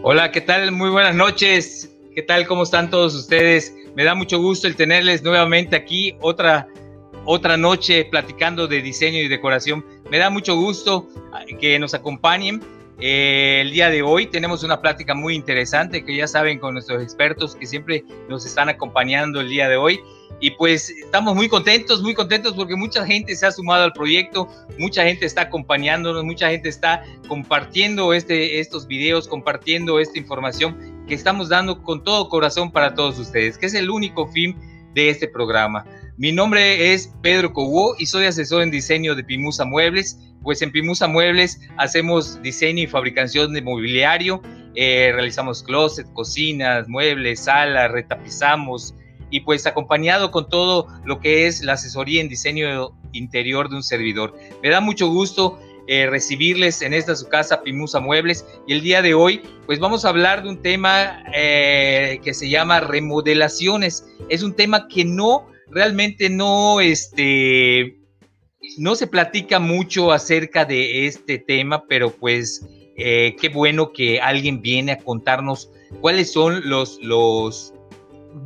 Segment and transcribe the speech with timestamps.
[0.00, 0.70] Hola, ¿qué tal?
[0.70, 1.92] Muy buenas noches.
[2.14, 2.46] ¿Qué tal?
[2.46, 3.74] ¿Cómo están todos ustedes?
[3.96, 6.68] Me da mucho gusto el tenerles nuevamente aquí otra,
[7.24, 9.84] otra noche platicando de diseño y decoración.
[10.08, 12.62] Me da mucho gusto ah, que nos acompañen.
[13.00, 17.02] Eh, el día de hoy tenemos una plática muy interesante que ya saben con nuestros
[17.02, 20.00] expertos que siempre nos están acompañando el día de hoy.
[20.40, 24.48] Y pues estamos muy contentos, muy contentos porque mucha gente se ha sumado al proyecto,
[24.78, 31.14] mucha gente está acompañándonos, mucha gente está compartiendo este, estos videos, compartiendo esta información que
[31.14, 34.56] estamos dando con todo corazón para todos ustedes, que es el único fin
[34.94, 35.84] de este programa.
[36.16, 40.18] Mi nombre es Pedro Cobó y soy asesor en diseño de Pimusa Muebles.
[40.42, 44.42] Pues en Pimusa Muebles hacemos diseño y fabricación de mobiliario,
[44.74, 48.94] eh, realizamos closet, cocinas, muebles, salas, retapizamos,
[49.30, 53.82] y pues acompañado con todo lo que es la asesoría en diseño interior de un
[53.82, 54.34] servidor.
[54.62, 55.58] Me da mucho gusto
[55.90, 60.04] eh, recibirles en esta su casa Pimusa Muebles y el día de hoy pues vamos
[60.04, 64.04] a hablar de un tema eh, que se llama remodelaciones.
[64.28, 67.98] Es un tema que no, realmente no, este,
[68.76, 72.66] no se platica mucho acerca de este tema, pero pues
[72.98, 77.72] eh, qué bueno que alguien viene a contarnos cuáles son los, los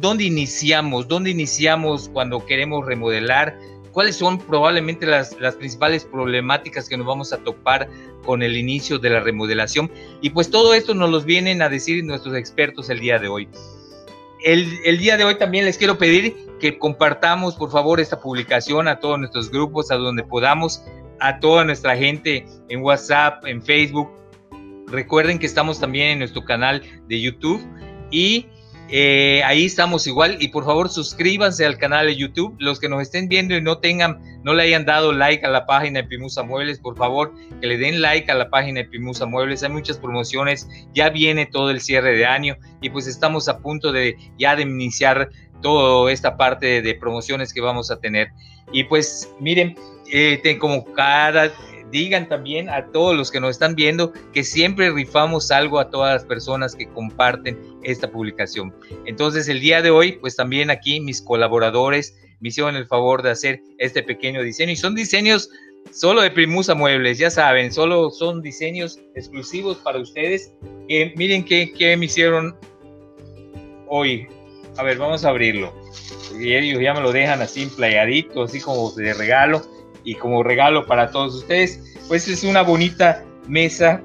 [0.00, 1.08] ¿dónde iniciamos?
[1.08, 3.58] ¿Dónde iniciamos cuando queremos remodelar?
[3.92, 7.88] ¿Cuáles son probablemente las, principales problemáticas que nos vamos a topar
[8.24, 9.90] con el inicio de la remodelación?
[10.22, 13.48] Y pues todo esto nos los vienen a decir nuestros expertos el día de hoy.
[14.44, 18.88] El, el, día de hoy también les quiero pedir que compartamos por favor esta publicación
[18.88, 20.82] a todos nuestros grupos, a donde podamos,
[21.20, 24.10] a toda nuestra gente en WhatsApp, en Facebook.
[24.88, 27.62] Recuerden que estamos también en nuestro canal de YouTube
[28.10, 28.46] y
[28.94, 32.54] eh, ahí estamos igual y por favor suscríbanse al canal de YouTube.
[32.58, 35.64] Los que nos estén viendo y no tengan, no le hayan dado like a la
[35.64, 37.32] página de Pimusa Muebles, por favor
[37.62, 39.62] que le den like a la página de Pimusa Muebles.
[39.62, 43.92] Hay muchas promociones, ya viene todo el cierre de año y pues estamos a punto
[43.92, 45.30] de ya de iniciar
[45.62, 48.28] toda esta parte de promociones que vamos a tener.
[48.72, 49.74] Y pues miren,
[50.12, 51.50] eh, como cada
[51.92, 56.14] digan también a todos los que nos están viendo que siempre rifamos algo a todas
[56.14, 58.74] las personas que comparten esta publicación.
[59.04, 63.30] Entonces el día de hoy, pues también aquí mis colaboradores me hicieron el favor de
[63.30, 65.50] hacer este pequeño diseño y son diseños
[65.92, 70.52] solo de Primusa Muebles, ya saben, solo son diseños exclusivos para ustedes.
[70.88, 72.56] Que miren qué, qué me hicieron
[73.86, 74.26] hoy.
[74.78, 75.72] A ver, vamos a abrirlo.
[76.40, 79.62] Y ellos ya me lo dejan así empleadito, así como de regalo
[80.04, 84.02] y como regalo para todos ustedes, pues es una bonita mesa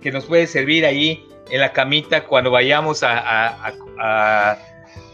[0.00, 3.74] que nos puede servir ahí en la camita cuando vayamos a,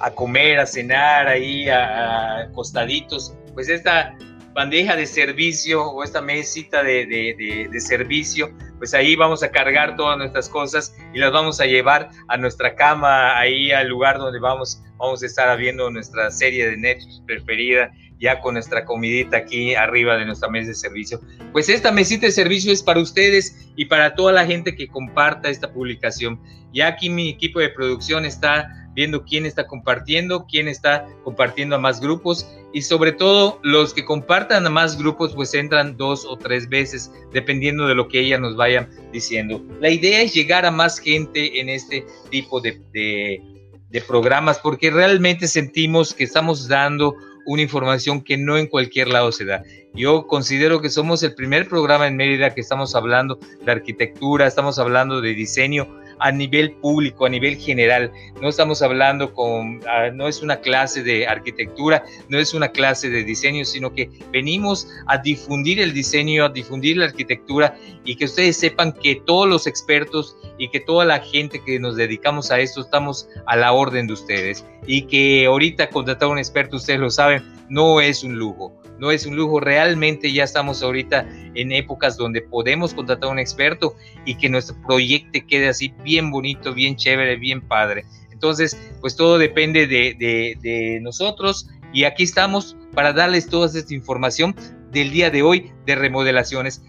[0.00, 3.34] a, comer, a cenar, ahí a, acostaditos.
[3.54, 4.16] Pues esta
[4.52, 9.96] bandeja de servicio o esta mesita de, de, de, servicio, pues ahí vamos a cargar
[9.96, 14.40] todas nuestras cosas y las vamos a llevar a nuestra cama, ahí al lugar donde
[14.40, 19.74] vamos, vamos a estar viendo nuestra serie de Netflix preferida ya con nuestra comidita aquí
[19.74, 21.20] arriba de nuestra mesa de servicio.
[21.52, 25.48] Pues esta mesita de servicio es para ustedes y para toda la gente que comparta
[25.48, 26.38] esta publicación.
[26.72, 31.78] Ya aquí mi equipo de producción está viendo quién está compartiendo, quién está compartiendo a
[31.78, 36.36] más grupos y sobre todo los que compartan a más grupos pues entran dos o
[36.36, 39.64] tres veces dependiendo de lo que ella nos vayan diciendo.
[39.80, 43.42] La idea es llegar a más gente en este tipo de, de,
[43.88, 47.16] de programas porque realmente sentimos que estamos dando
[47.46, 49.62] una información que no en cualquier lado se da.
[49.94, 54.78] Yo considero que somos el primer programa en Mérida que estamos hablando de arquitectura, estamos
[54.78, 58.12] hablando de diseño a nivel público, a nivel general.
[58.40, 63.10] No estamos hablando con, ah, no es una clase de arquitectura, no es una clase
[63.10, 68.26] de diseño, sino que venimos a difundir el diseño, a difundir la arquitectura y que
[68.26, 72.60] ustedes sepan que todos los expertos y que toda la gente que nos dedicamos a
[72.60, 77.00] esto estamos a la orden de ustedes y que ahorita contratar a un experto, ustedes
[77.00, 81.72] lo saben, no es un lujo no es un lujo, realmente ya estamos ahorita en
[81.72, 86.74] épocas donde podemos contratar a un experto y que nuestro proyecto quede así bien bonito,
[86.74, 88.04] bien chévere, bien padre.
[88.30, 94.54] Entonces, pues todo depende de, nosotros y aquí estamos para darles toda esta información
[94.92, 96.82] del día de hoy de remodelaciones.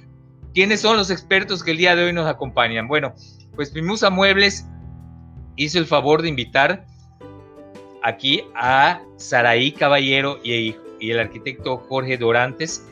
[0.54, 2.90] ¿Quiénes son los expertos que el día de hoy nos acompañan?
[2.90, 3.16] Bueno,
[3.56, 4.66] pues Pimusa Muebles
[5.56, 6.86] hizo el favor de invitar
[8.04, 12.86] aquí a Saraí Caballero y y el arquitecto Jorge Dorantes,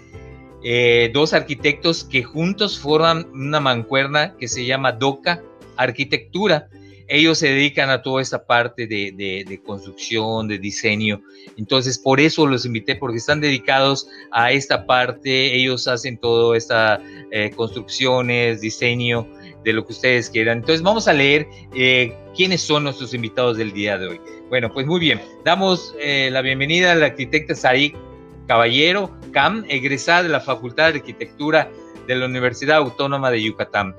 [0.64, 5.42] eh, dos arquitectos que juntos forman una mancuerna que se llama DOCA
[5.78, 6.68] Arquitectura.
[7.08, 11.22] Ellos se dedican a toda esta parte de, construcción, de diseño.
[11.58, 15.56] Entonces, por eso los invité, porque están dedicados a esta parte.
[15.56, 17.02] Ellos hacen todo esta
[17.32, 19.28] eh, construcciones, diseño,
[19.64, 20.60] de lo que ustedes quieran.
[20.60, 24.22] Entonces vamos a leer eh, quiénes son nuestros invitados del día de hoy.
[24.50, 27.54] Bueno, pues muy bien, damos eh, la bienvenida a la arquitecta
[28.48, 31.70] Caballero Cam, egresada de la Facultad de Arquitectura
[32.08, 33.96] de la Universidad Autónoma de Yucatán.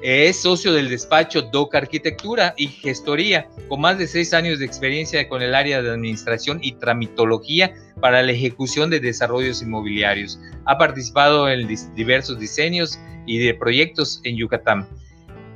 [0.00, 5.28] Es socio del despacho DOC Arquitectura y Gestoría, con más de seis años de experiencia
[5.28, 10.38] con el área de administración y tramitología para la ejecución de desarrollos inmobiliarios.
[10.66, 14.86] Ha participado en diversos diseños y de proyectos en Yucatán.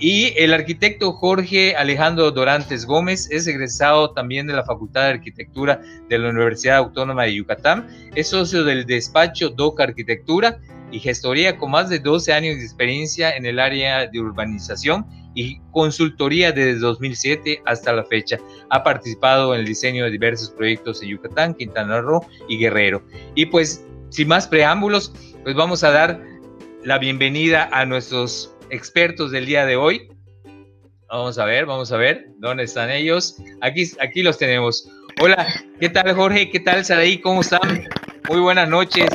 [0.01, 5.81] Y el arquitecto Jorge Alejandro Dorantes Gómez es egresado también de la Facultad de Arquitectura
[6.09, 7.87] de la Universidad Autónoma de Yucatán.
[8.17, 10.59] Es socio del despacho DOC Arquitectura
[10.93, 15.59] y gestoría con más de 12 años de experiencia en el área de urbanización y
[15.71, 18.39] consultoría desde 2007 hasta la fecha.
[18.71, 23.03] Ha participado en el diseño de diversos proyectos en Yucatán, Quintana Roo y Guerrero.
[23.35, 25.13] Y pues, sin más preámbulos,
[25.43, 26.23] pues vamos a dar
[26.85, 30.09] la bienvenida a nuestros expertos del día de hoy.
[31.09, 33.37] Vamos a ver, vamos a ver, ¿dónde están ellos?
[33.61, 34.89] Aquí, aquí los tenemos.
[35.21, 35.47] Hola,
[35.79, 36.51] ¿qué tal Jorge?
[36.51, 37.19] ¿Qué tal Saraí?
[37.21, 37.87] ¿Cómo están?
[38.29, 39.09] Muy buenas noches.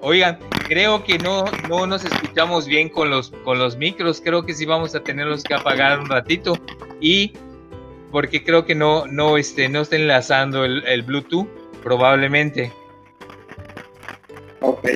[0.00, 4.20] Oigan, creo que no, no nos escuchamos bien con los, con los micros.
[4.20, 6.54] Creo que sí vamos a tenerlos que apagar un ratito.
[7.00, 7.34] Y
[8.10, 11.48] porque creo que no, no, este, no está enlazando el, Bluetooth,
[11.82, 12.72] probablemente.
[14.60, 14.88] Ok.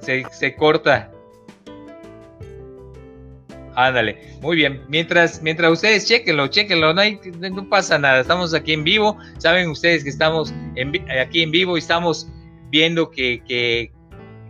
[0.00, 1.13] Se, se corta.
[3.76, 4.82] Ándale, muy bien.
[4.88, 8.20] Mientras, mientras ustedes chequenlo, chequenlo, no, hay, no pasa nada.
[8.20, 9.18] Estamos aquí en vivo.
[9.38, 10.54] Saben ustedes que estamos
[11.20, 12.28] aquí en vivo y estamos
[12.70, 13.90] viendo que,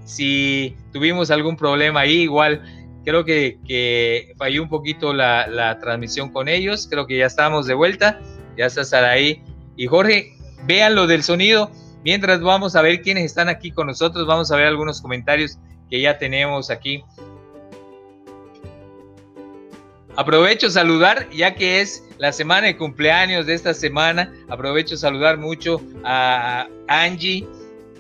[0.05, 2.62] si tuvimos algún problema ahí, igual
[3.05, 6.87] creo que, falló un poquito la, transmisión con ellos.
[6.91, 8.21] Creo que ya estamos de vuelta.
[8.59, 9.43] Ya está ahí.
[9.76, 10.35] Y Jorge,
[10.67, 11.71] vean lo del sonido.
[12.05, 16.03] Mientras vamos a ver quiénes están aquí con nosotros, vamos a ver algunos comentarios que
[16.03, 17.03] ya tenemos aquí
[20.16, 25.81] Aprovecho saludar, ya que es la semana de cumpleaños de esta semana, aprovecho saludar mucho
[26.05, 27.46] a Angie,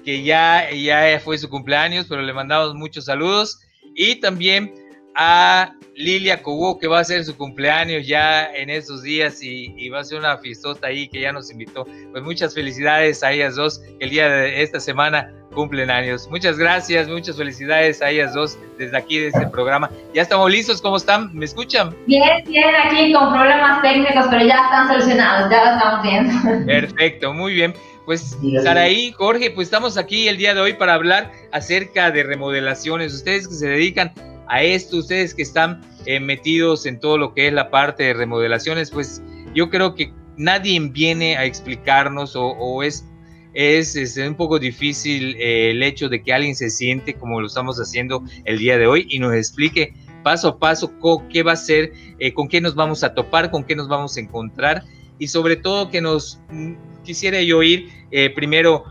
[0.04, 3.60] que ya, ya fue su cumpleaños, pero le mandamos muchos saludos.
[3.96, 4.72] Y también
[5.16, 10.00] a Lilia Cobo, que va a ser su cumpleaños ya en estos días y, va
[10.00, 11.84] a ser una fiestota ahí que ya nos invitó.
[12.12, 16.28] Pues muchas felicidades a ellas dos, el día de esta semana cumplen años.
[16.30, 19.90] Muchas gracias, muchas felicidades a ellas dos desde aquí, de este programa.
[20.12, 21.34] Ya estamos listos, ¿cómo están?
[21.34, 21.94] ¿Me escuchan?
[22.06, 26.66] Bien, bien, aquí con problemas técnicos, pero ya están solucionados, ya lo estamos viendo.
[26.66, 27.74] Perfecto, muy bien.
[28.04, 33.14] Pues Saraí, Jorge, pues estamos aquí el día de hoy para hablar acerca de remodelaciones.
[33.14, 34.12] Ustedes que se dedican
[34.46, 38.12] a esto, ustedes que están eh, metidos en todo lo que es la parte de
[38.12, 39.22] remodelaciones, pues
[39.54, 43.06] yo creo que nadie viene a explicarnos o es
[43.54, 47.78] es, un poco difícil eh, el hecho de que alguien se siente como lo estamos
[47.78, 50.92] haciendo el día de hoy y nos explique paso a paso
[51.30, 54.16] qué va a ser, eh, con qué nos vamos a topar, con qué nos vamos
[54.16, 54.84] a encontrar
[55.18, 56.74] y sobre todo que nos mm,
[57.04, 58.84] quisiera yo oír eh, primero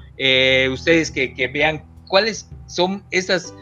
[0.71, 3.53] ustedes que, que vean cuáles son estas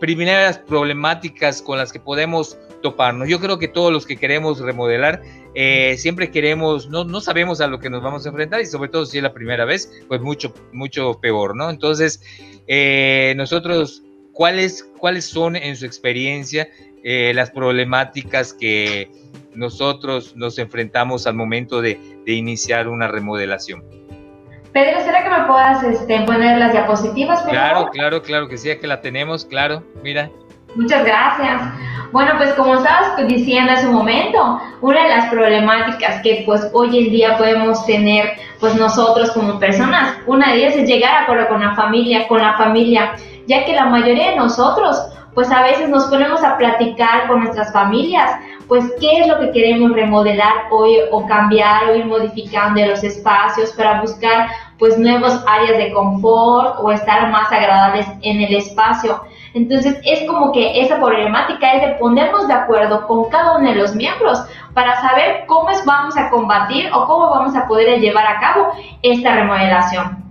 [0.00, 3.28] primeras problemáticas con las que podemos toparnos.
[3.28, 5.22] Yo creo que todos los que queremos remodelar
[5.54, 8.88] eh, siempre queremos, no, no sabemos a lo que nos vamos a enfrentar y sobre
[8.88, 11.68] todo si es la primera vez, pues mucho, mucho peor, ¿no?
[11.68, 12.22] Entonces,
[12.66, 16.68] eh, nosotros, ¿cuáles, ¿cuáles son en su experiencia
[17.04, 19.10] eh, las problemáticas que
[19.54, 23.84] nosotros nos enfrentamos al momento de, de, iniciar una remodelación?
[24.72, 27.42] Pedro, ¿será que me puedas este, poner las diapositivas?
[27.42, 30.30] Claro, claro, claro que sí, que la tenemos, claro, mira.
[30.74, 31.62] Muchas gracias.
[32.12, 37.06] Bueno, pues como estabas diciendo hace un momento, una de las problemáticas que pues hoy
[37.06, 41.48] en día podemos tener pues nosotros como personas, una de ellas es llegar a acuerdo
[41.48, 43.14] con la familia, con la familia,
[43.46, 45.02] ya que la mayoría de nosotros
[45.34, 48.30] pues a veces nos ponemos a platicar con nuestras familias,
[48.68, 53.72] pues qué es lo que queremos remodelar hoy o cambiar o ir modificando los espacios
[53.72, 54.48] para buscar
[54.78, 59.22] pues nuevos áreas de confort o estar más agradables en el espacio.
[59.54, 63.76] Entonces es como que esa problemática es de ponernos de acuerdo con cada uno de
[63.76, 64.42] los miembros
[64.74, 68.68] para saber cómo vamos a combatir o cómo vamos a poder llevar a cabo
[69.02, 70.21] esta remodelación.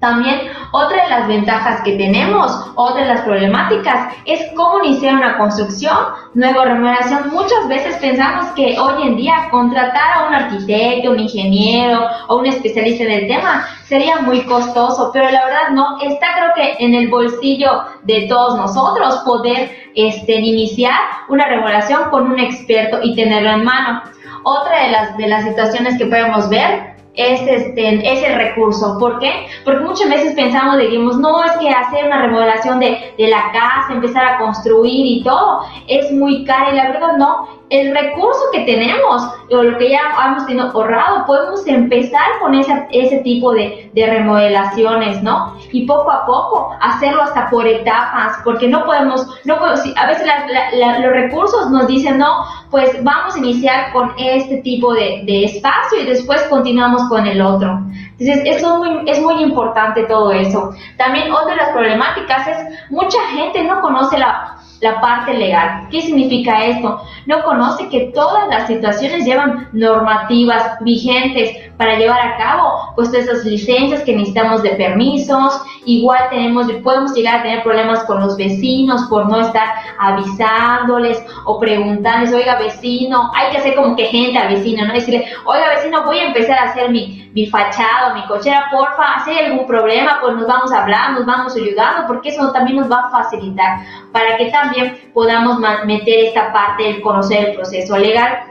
[0.00, 5.36] También otra de las ventajas que tenemos, otra de las problemáticas, es cómo iniciar una
[5.36, 5.96] construcción,
[6.34, 7.30] nueva remodelación.
[7.32, 12.46] Muchas veces pensamos que hoy en día contratar a un arquitecto, un ingeniero o un
[12.46, 16.94] especialista en el tema sería muy costoso, pero la verdad no, está creo que en
[16.94, 23.50] el bolsillo de todos nosotros poder este, iniciar una remodelación con un experto y tenerlo
[23.50, 24.02] en mano.
[24.44, 28.96] Otra de las, de las situaciones que podemos ver es, este, es el recurso.
[28.98, 29.48] ¿Por qué?
[29.64, 33.92] Porque muchas veces pensamos, digamos, no, es que hacer una remodelación de, de la casa,
[33.92, 38.60] empezar a construir y todo, es muy caro y la verdad no, el recurso que
[38.60, 43.90] tenemos o lo que ya hemos tenido ahorrado, podemos empezar con ese, ese tipo de,
[43.94, 45.56] de, remodelaciones, ¿no?
[45.72, 50.26] Y poco a poco hacerlo hasta por etapas, porque no podemos, no a veces
[50.74, 56.00] los recursos nos dicen, no, pues vamos a iniciar con este tipo de, de espacio
[56.00, 57.80] y después continuamos con el otro.
[58.18, 60.72] Entonces, eso es muy, es muy importante todo eso.
[60.96, 65.88] También otra de las problemáticas es, mucha gente no conoce la la parte legal.
[65.90, 67.00] ¿Qué significa esto?
[67.26, 73.44] No conoce que todas las situaciones llevan normativas vigentes para llevar a cabo pues esas
[73.44, 75.60] licencias que necesitamos de permisos.
[75.84, 79.68] Igual tenemos, podemos llegar a tener problemas con los vecinos por no estar
[79.98, 84.92] avisándoles o preguntándoles, oiga vecino, hay que hacer como que gente al vecino, ¿no?
[84.92, 89.30] Decirle, oiga vecino, voy a empezar a hacer mi, mi fachado, mi cochera, porfa, si
[89.30, 92.90] hay algún problema, pues nos vamos a hablar, nos vamos ayudando, porque eso también nos
[92.90, 93.78] va a facilitar
[94.12, 94.67] para que también
[95.12, 98.44] podamos meter esta parte del conocer el proceso legal.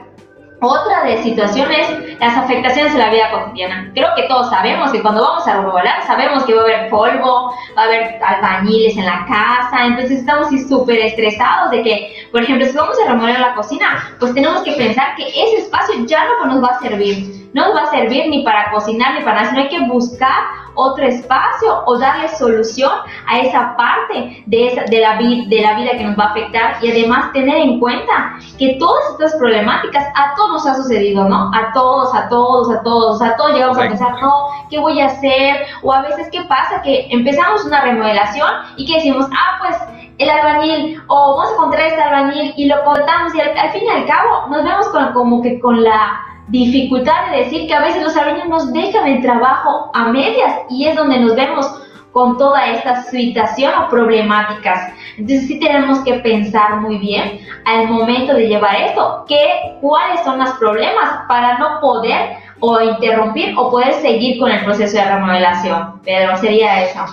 [0.60, 3.92] Otra de situaciones, las afectaciones de la vida cotidiana.
[3.94, 7.54] Creo que todos sabemos que cuando vamos a remodelar, sabemos que va a haber polvo,
[7.76, 12.66] va a haber albañiles en la casa, entonces estamos súper estresados de que, por ejemplo,
[12.66, 16.46] si vamos a remodelar la cocina, pues tenemos que pensar que ese espacio ya no
[16.46, 19.50] nos va a servir no nos va a servir ni para cocinar ni para nada,
[19.50, 22.92] sino hay que buscar otro espacio o darle solución
[23.26, 26.76] a esa parte de, esa, de, la, de la vida que nos va a afectar
[26.80, 31.50] y además tener en cuenta que todas estas problemáticas a todos nos ha sucedido, ¿no?
[31.52, 34.32] A todos, a todos, a todos, a todos llegamos a pensar, no,
[34.70, 35.66] ¿qué voy a hacer?
[35.82, 36.80] O a veces, ¿qué pasa?
[36.82, 39.76] Que empezamos una remodelación y que decimos, ah, pues
[40.18, 43.88] el albañil o vamos a encontrar este albañil y lo contamos y al, fin y
[43.88, 48.02] al cabo nos vemos con, como que con la dificultad de decir que a veces
[48.02, 51.66] los alumnos nos dejan el trabajo a medias y es donde nos vemos
[52.12, 54.92] con toda esta situación o problemáticas.
[55.18, 59.38] Entonces sí tenemos que pensar muy bien al momento de llevar esto, que,
[59.80, 64.96] cuáles son los problemas para no poder o interrumpir o poder seguir con el proceso
[64.96, 66.00] de remodelación.
[66.02, 67.04] Pedro, sería eso.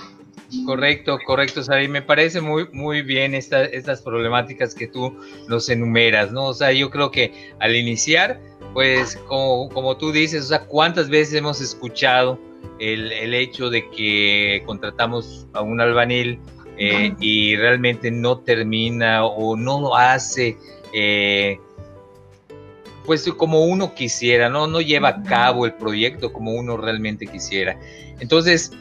[0.66, 1.88] Correcto, correcto, Sabi.
[1.88, 6.46] Me parece muy, muy bien estas problemáticas que tú nos enumeras, ¿no?
[6.46, 8.40] O sea, yo creo que al iniciar
[8.76, 12.38] pues como, como tú dices, o sea, ¿cuántas veces hemos escuchado
[12.78, 16.42] el, el hecho de que contratamos a un albanil
[16.78, 20.58] eh, y realmente no termina o no lo hace
[20.92, 21.58] eh,
[23.06, 24.68] pues como uno quisiera, ¿no?
[24.68, 27.80] No lleva a cabo el proyecto como uno realmente quisiera.
[28.20, 28.74] Entonces,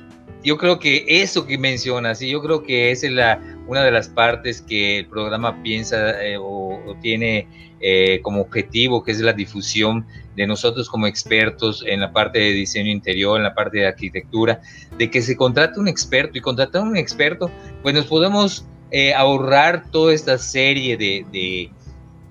[0.42, 3.92] yo creo que eso que mencionas, y yo creo que esa es la, una de
[3.92, 7.46] las partes que el programa piensa eh, o, o, tiene
[7.86, 12.52] eh, como objetivo, que es la difusión de nosotros como expertos en la parte de
[12.52, 14.62] diseño interior, en la parte de arquitectura,
[14.96, 17.50] de que se contrate un experto y contratar un experto,
[17.82, 21.70] pues nos podemos eh, ahorrar toda esta serie de,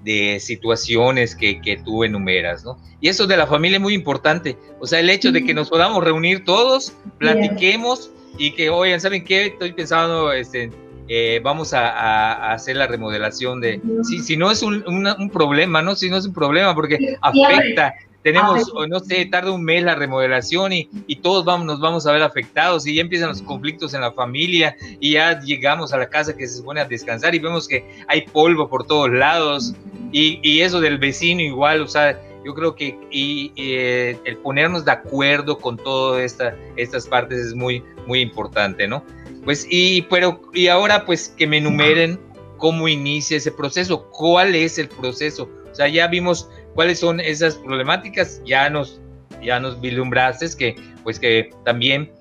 [0.04, 2.80] de, situaciones que, que, tú enumeras, ¿no?
[3.00, 5.70] Y eso de la familia es muy importante, o sea, el hecho de que nos
[5.70, 9.46] podamos reunir todos, platiquemos y que, oigan, ¿saben qué?
[9.46, 10.72] Estoy pensando este,
[11.08, 13.82] eh, vamos a, hacer la remodelación de...
[14.04, 15.96] Si, si no es un, un, problema, ¿no?
[15.96, 17.96] Si no es un problema porque afecta.
[18.22, 22.14] Tenemos, no sé, tarda un mes la remodelación y, y, todos vamos, nos vamos a
[22.14, 26.08] ver afectados y ya empiezan los conflictos en la familia y ya llegamos a la
[26.08, 29.76] casa que se supone a descansar y vemos que hay polvo por todos lados
[30.14, 34.86] y, y eso del vecino igual, o sea, yo creo que y, eh, el ponernos
[34.86, 39.04] de acuerdo con todas esta, estas partes es muy, muy importante, ¿no?
[39.44, 42.20] Pues y, pero, y ahora pues que me enumeren
[42.58, 45.50] cómo inicia ese proceso, cuál es el proceso.
[45.72, 49.02] O sea, ya vimos cuáles son esas problemáticas, ya nos,
[49.42, 52.12] ya nos vislumbraste que pues que también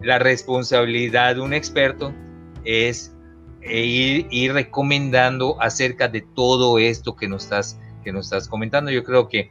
[0.00, 2.12] la responsabilidad de un experto
[2.64, 3.14] es
[3.60, 8.90] eh, ir, ir, recomendando acerca de todo esto que nos estás que nos estás comentando.
[8.90, 9.48] Yo creo que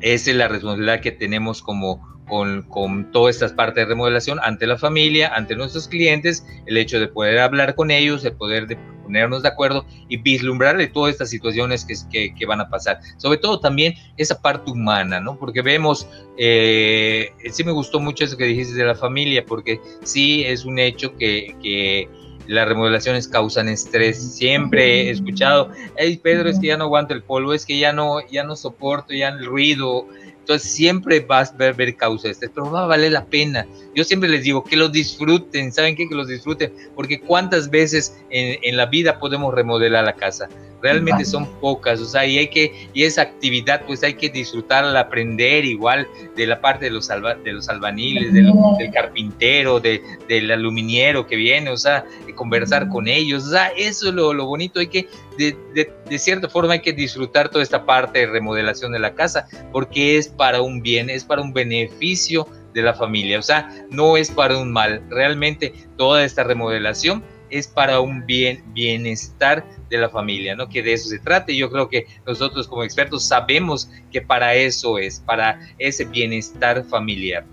[0.00, 4.66] esa es la responsabilidad que tenemos como, con, con, todas estas partes de remodelación ante
[4.66, 8.78] la familia, ante nuestros clientes, el hecho de poder hablar con ellos, el poder de
[9.08, 13.00] ponernos de acuerdo y vislumbrarle todas estas situaciones que, que, van a pasar.
[13.16, 15.38] Sobre todo también esa parte humana, ¿no?
[15.38, 16.06] Porque vemos,
[16.36, 20.78] eh, sí me gustó mucho eso que dijiste de la familia, porque sí es un
[20.78, 22.06] hecho que, que
[22.48, 24.34] las remodelaciones causan estrés.
[24.36, 27.92] Siempre he escuchado, hey Pedro, es que ya no aguanto el polvo, es que ya
[27.92, 30.06] no, ya no soporto ya el ruido,
[30.48, 33.66] entonces siempre vas a ver, ver causa este, pero va a valer la pena.
[33.98, 36.08] Yo siempre les digo que lo disfruten, ¿saben qué?
[36.08, 40.48] Que los disfruten, porque cuántas veces en, en la vida podemos remodelar la casa.
[40.80, 45.00] realmente son pocas, o sea, y hay que, y esa actividad pues hay que disfrutarla,
[45.00, 48.52] aprender igual de la parte de los, de los albaniles, del,
[48.92, 52.04] carpintero, de, del aluminiero que viene, o sea,
[52.36, 56.18] conversar con ellos, o sea, eso es lo, lo bonito, hay que, de, de, de,
[56.20, 60.28] cierta forma hay que disfrutar toda esta parte de remodelación de la casa, porque es
[60.28, 64.58] para un bien, es para un beneficio de la familia, o sea, no es para
[64.58, 70.68] un mal, realmente toda esta remodelación es para un bien, bienestar de la familia, ¿no?
[70.68, 71.56] Que de eso se trate.
[71.56, 77.44] Yo creo que nosotros como expertos sabemos que para eso es, para ese bienestar familiar.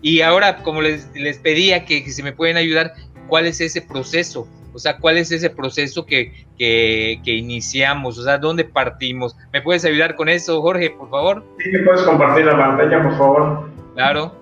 [0.00, 2.94] Y ahora, como les, les pedía que, que, se me pueden ayudar,
[3.28, 4.48] ¿cuál es ese proceso?
[4.74, 8.18] O sea, ¿cuál es ese proceso que, que, que, iniciamos?
[8.18, 9.36] O sea, ¿dónde partimos?
[9.52, 11.44] ¿Me puedes ayudar con eso, Jorge, por favor?
[11.58, 13.70] Sí, ¿me puedes compartir la pantalla, por favor?
[13.94, 14.41] Claro.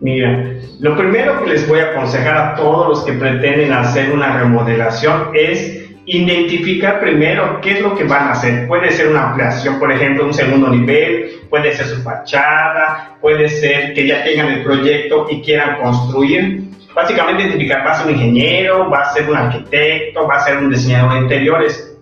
[0.00, 4.38] Mira, lo primero que les voy a aconsejar a todos los que pretenden hacer una
[4.38, 8.66] remodelación es identificar primero qué es lo que van a hacer.
[8.66, 13.94] Puede ser una ampliación, por ejemplo, un segundo nivel, puede ser su fachada, puede ser
[13.94, 16.64] que ya tengan el proyecto y quieran construir.
[16.94, 20.58] Básicamente identificar, va a ser un ingeniero, va a ser un arquitecto, va a ser
[20.58, 21.98] un diseñador de interiores.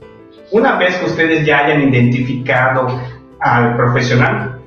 [0.50, 3.00] Una vez que ustedes ya hayan identificado
[3.40, 4.60] al profesional,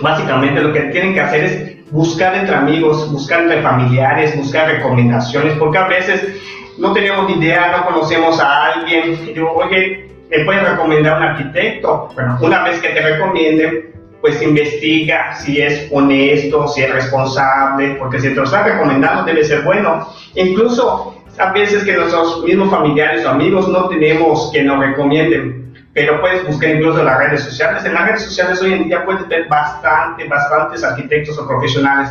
[0.00, 5.56] básicamente lo que tienen que hacer es buscar entre amigos, buscar entre familiares, buscar recomendaciones,
[5.58, 6.40] porque a veces
[6.78, 12.08] no tenemos idea, no conocemos a alguien, y oye, ¿me puedes recomendar un arquitecto?
[12.14, 18.20] Bueno, una vez que te recomienden, pues investiga si es honesto, si es responsable, porque
[18.20, 20.08] si te lo están recomendando debe ser bueno.
[20.34, 25.61] Incluso a veces que nuestros mismos familiares o amigos no tenemos que nos recomienden,
[25.94, 27.84] pero puedes buscar incluso en las redes sociales.
[27.84, 32.10] En las redes sociales hoy en día puedes ver bastante, bastantes arquitectos o profesionales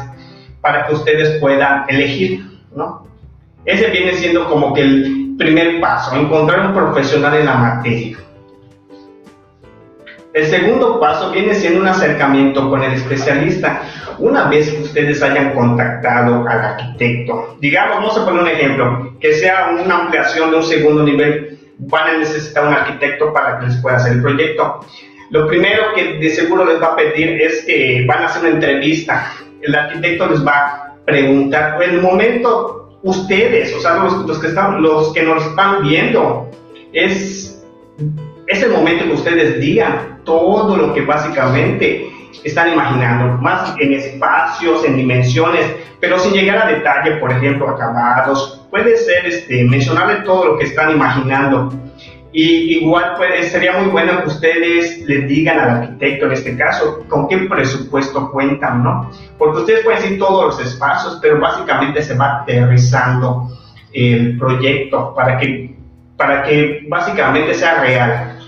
[0.61, 2.45] para que ustedes puedan elegir,
[2.75, 3.07] ¿no?
[3.65, 8.17] Ese viene siendo como que el primer paso, encontrar un profesional en la materia.
[10.33, 13.81] El segundo paso viene siendo un acercamiento con el especialista.
[14.17, 19.33] Una vez que ustedes hayan contactado al arquitecto, digamos, vamos a poner un ejemplo, que
[19.33, 21.50] sea una ampliación de un segundo nivel,
[21.81, 24.85] van a necesitar un arquitecto para que les pueda hacer el proyecto.
[25.29, 28.51] Lo primero que de seguro les va a pedir es que van a hacer una
[28.55, 29.33] entrevista.
[29.61, 34.81] El arquitecto les va a preguntar, en el momento ustedes, o sea, los, que, están,
[34.81, 36.49] los que nos están viendo,
[36.93, 37.63] es,
[38.47, 42.11] es el momento que ustedes digan todo lo que básicamente
[42.43, 45.65] están imaginando, más en espacios, en dimensiones,
[45.99, 48.60] pero sin llegar a detalle, por ejemplo, acabados.
[48.71, 51.73] Puede ser este, mencionarle todo lo que están imaginando.
[52.31, 57.03] Y igual puede, sería muy bueno que ustedes le digan al arquitecto, en este caso,
[57.09, 59.11] con qué presupuesto cuentan, ¿no?
[59.37, 63.49] Porque ustedes pueden decir todos los espacios, pero básicamente se va aterrizando
[63.91, 65.75] el proyecto para que,
[66.15, 68.39] para que básicamente sea real.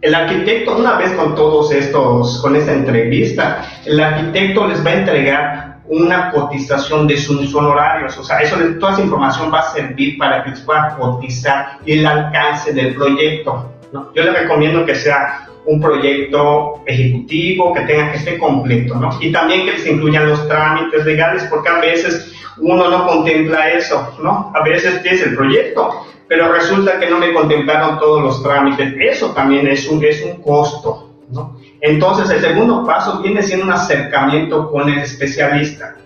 [0.00, 4.94] El arquitecto, una vez con todos estos, con esta entrevista, el arquitecto les va a
[4.94, 10.18] entregar una cotización de sus honorarios, o sea, eso, toda esa información va a servir
[10.18, 13.72] para que les puedan cotizar el alcance del proyecto.
[13.92, 14.12] ¿no?
[14.14, 19.10] Yo les recomiendo que sea un proyecto ejecutivo, que tenga que estar completo, ¿no?
[19.20, 24.14] Y también que les incluyan los trámites legales, porque a veces uno no contempla eso,
[24.22, 24.50] ¿no?
[24.54, 28.94] A veces tienes el proyecto, pero resulta que no me contemplaron todos los trámites.
[28.98, 31.07] Eso también es un, es un costo.
[31.80, 35.96] Entonces, el segundo paso viene siendo un acercamiento con el especialista.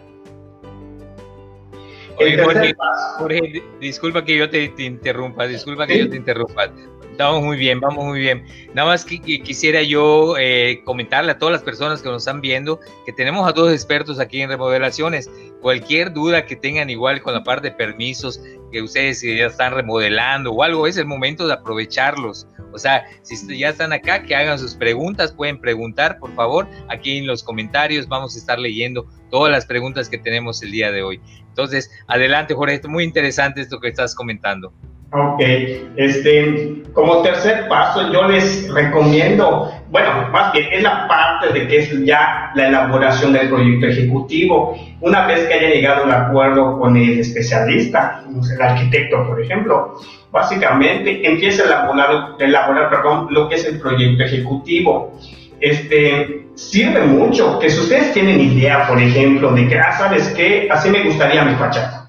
[2.19, 2.75] El Jorge,
[3.19, 6.01] Jorge, disculpa que yo te, te interrumpa, disculpa que ¿sí?
[6.01, 6.71] yo te interrumpa.
[7.11, 8.47] Estamos muy bien, vamos muy bien.
[8.73, 12.41] Nada más que, que quisiera yo eh, comentarle a todas las personas que nos están
[12.41, 15.31] viendo que tenemos a dos expertos aquí en remodelaciones.
[15.61, 18.41] Cualquier duda que tengan igual con la parte de permisos,
[18.73, 22.47] que ustedes ya están remodelando o algo, es el momento de aprovecharlos.
[22.73, 27.19] O sea, si ya están acá, que hagan sus preguntas, pueden preguntar, por favor, aquí
[27.19, 31.03] en los comentarios vamos a estar leyendo todas las preguntas que tenemos el día de
[31.03, 31.21] hoy.
[31.53, 34.73] Entonces, adelante, Jorge, esto muy interesante esto que estás comentando.
[35.15, 35.43] Ok,
[35.97, 41.81] este, como tercer paso yo les recomiendo, bueno, más bien es la parte de que
[41.81, 44.75] es ya la elaboración del proyecto ejecutivo.
[45.03, 51.29] Una vez que haya llegado un acuerdo con el especialista, el arquitecto, por ejemplo, básicamente
[51.29, 55.19] empieza a elaborar, elaborar perdón, lo que es el proyecto ejecutivo.
[55.63, 60.69] Este, sirve mucho que si ustedes tienen idea, por ejemplo, de que, ah, ¿sabes qué?
[60.71, 62.03] Así me gustaría mi fachada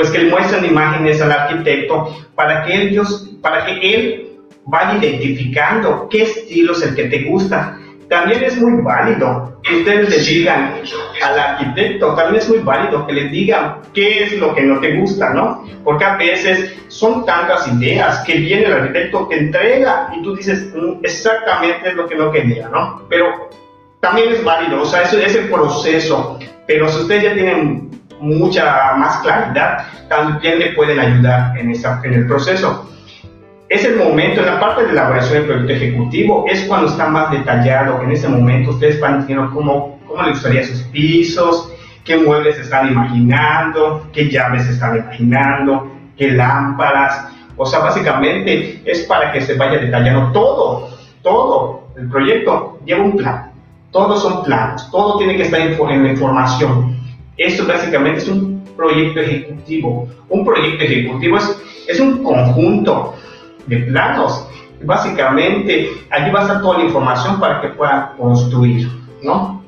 [0.00, 4.30] pues que le muestren imágenes al arquitecto para que ellos, para que él
[4.64, 7.78] vaya identificando qué estilo es el que te gusta.
[8.10, 10.74] También es muy válido que ustedes le digan
[11.22, 14.96] al arquitecto, también es muy válido que le digan qué es lo que no te
[14.96, 15.64] gusta, ¿no?
[15.84, 20.72] Porque a veces son tantas ideas que viene el arquitecto, te entrega y tú dices
[20.74, 23.00] mm, exactamente es lo que no quería, ¿no?
[23.08, 23.48] Pero
[24.00, 28.94] también es válido, o sea, eso es el proceso, pero si ustedes ya tienen mucha
[28.96, 32.90] más claridad, también le pueden ayudar en, esa, en el proceso
[33.70, 37.30] es el momento, en la parte de elaboración del proyecto ejecutivo, es cuando está más
[37.30, 38.02] detallado.
[38.02, 41.72] En ese momento ustedes van diciendo cómo, cómo les gustaría sus pisos,
[42.04, 47.28] qué muebles están imaginando, qué llaves están imaginando, qué lámparas.
[47.56, 50.88] O sea, básicamente es para que se vaya detallando todo,
[51.22, 51.84] todo.
[51.96, 53.52] El proyecto lleva un plan.
[53.92, 56.96] Todos son planos, todo tiene que estar en la información.
[57.36, 60.08] Eso básicamente es un proyecto ejecutivo.
[60.28, 61.56] Un proyecto ejecutivo es,
[61.86, 63.14] es un conjunto
[63.66, 64.46] de planos.
[64.82, 68.88] Básicamente, allí va a estar toda la información para que pueda construir,
[69.22, 69.62] ¿no?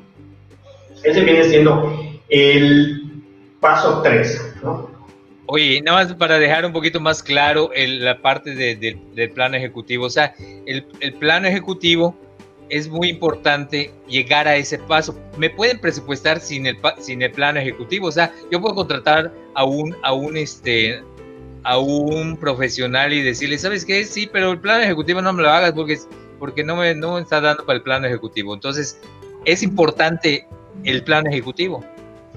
[1.03, 1.93] Ese viene siendo
[2.29, 3.23] el
[3.59, 4.89] paso 3, ¿no?
[5.45, 10.05] Oye, nada más para dejar un poquito más claro la parte del plano ejecutivo.
[10.05, 10.33] O sea,
[10.65, 12.15] el, el plano ejecutivo
[12.69, 15.15] es muy importante llegar a ese paso.
[15.37, 18.07] Me pueden presupuestar sin el, sin el plano ejecutivo.
[18.07, 21.03] O sea, yo puedo contratar a un, a un, este,
[21.63, 24.03] a un profesional y decirle, ¿sabes qué?
[24.05, 25.97] Sí, pero el plan ejecutivo no me lo hagas porque,
[26.39, 28.53] porque no, me, no me está dando para el plan ejecutivo.
[28.53, 28.99] Entonces,
[29.45, 30.47] es importante
[30.83, 31.83] el plan ejecutivo.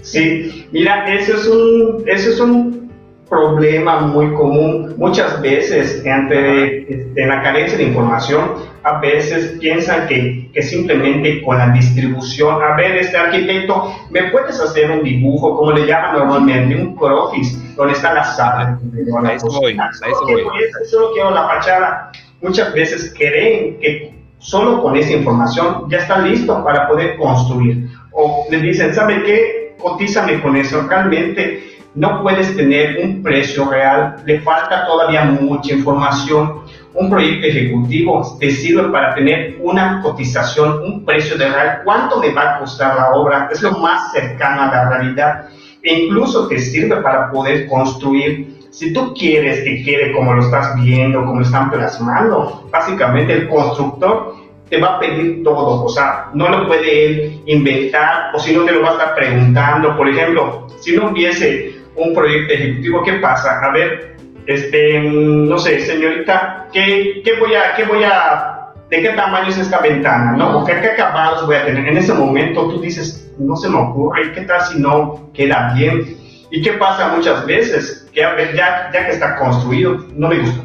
[0.03, 2.87] Sí, mira, eso es un, eso es un
[3.29, 4.95] problema muy común.
[4.97, 8.53] Muchas veces, ante este, la carencia de información,
[8.85, 14.61] a veces piensan que, que, simplemente con la distribución, a ver, este arquitecto, ¿me puedes
[14.61, 18.79] hacer un dibujo, como le llaman normalmente, un croquis, donde está la sala?
[19.25, 20.45] A eso voy, a eso voy.
[20.91, 22.13] Solo quiero la fachada.
[22.41, 27.89] Muchas veces creen que solo con esa información ya está listo para poder construir.
[28.13, 29.77] O le dicen, ¿sabe qué?
[29.79, 30.87] Cotízame con eso.
[30.89, 36.61] Realmente no puedes tener un precio real, le falta todavía mucha información.
[36.93, 42.33] Un proyecto ejecutivo te sirve para tener una cotización, un precio de real, cuánto me
[42.33, 45.49] va a costar la obra, es lo más cercano a la realidad.
[45.87, 48.59] E incluso te sirve para poder construir.
[48.71, 53.49] Si tú quieres que quede como lo estás viendo, como lo están plasmando, básicamente el
[53.49, 54.35] constructor
[54.69, 58.65] te va a pedir todo, o sea, no lo puede él inventar o si no
[58.65, 59.97] te lo va a estar preguntando.
[59.97, 63.61] Por ejemplo, si no hubiese un proyecto ejecutivo, ¿qué pasa?
[63.61, 69.11] A ver, este, no sé, señorita, ¿qué, qué voy a, qué voy a, de qué
[69.11, 70.59] tamaño es esta ventana, ¿no?
[70.59, 71.87] ¿O qué, qué acabados voy a tener?
[71.87, 76.17] En ese momento tú dices, no se me ocurre, ¿qué tal si no queda bien?
[76.51, 78.09] ¿Y qué pasa muchas veces?
[78.13, 80.65] Que ya, ya que está construido, no me gustó.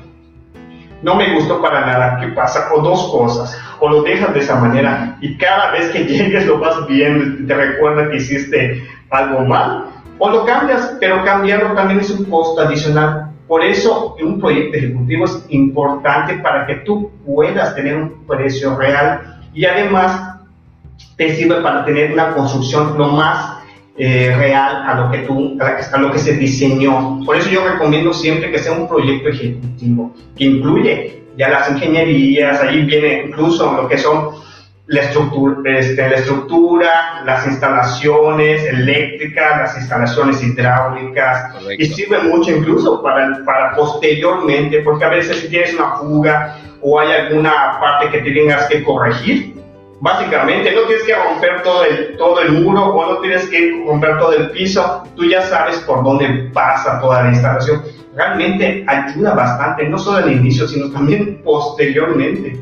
[1.01, 2.19] No me gustó para nada.
[2.19, 2.69] ¿Qué pasa?
[2.73, 3.59] O dos cosas.
[3.79, 7.53] O lo dejas de esa manera y cada vez que llegues lo vas viendo, te
[7.53, 9.85] recuerda que hiciste algo mal
[10.23, 13.31] o lo cambias, pero cambiarlo también es un costo adicional.
[13.47, 19.41] Por eso un proyecto ejecutivo es importante para que tú puedas tener un precio real
[19.51, 20.30] y además
[21.17, 23.61] te sirve para tener una construcción lo más
[23.97, 27.19] eh, real a lo que tú, a lo que se diseñó.
[27.25, 32.61] Por eso yo recomiendo siempre que sea un proyecto ejecutivo que incluye ya las ingenierías,
[32.61, 34.29] ahí viene incluso lo que son
[34.87, 43.01] la estructura, este, la estructura, las instalaciones eléctricas, las instalaciones hidráulicas, y sirve mucho incluso
[43.01, 48.31] para, para posteriormente, porque a veces si tienes una fuga o hay alguna parte que
[48.31, 49.60] tengas que corregir,
[50.01, 54.17] básicamente no tienes que romper todo el, todo el muro o no tienes que romper
[54.17, 57.83] todo el piso, tú ya sabes por dónde pasa toda la instalación.
[58.15, 62.59] Realmente ayuda bastante, no solo al inicio, sino también posteriormente.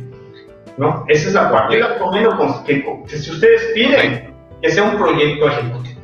[0.77, 1.05] ¿no?
[1.07, 1.79] Esa es la parte.
[1.79, 2.83] Yo recomiendo que,
[3.17, 5.99] si ustedes piden que sea un proyecto ejecutivo.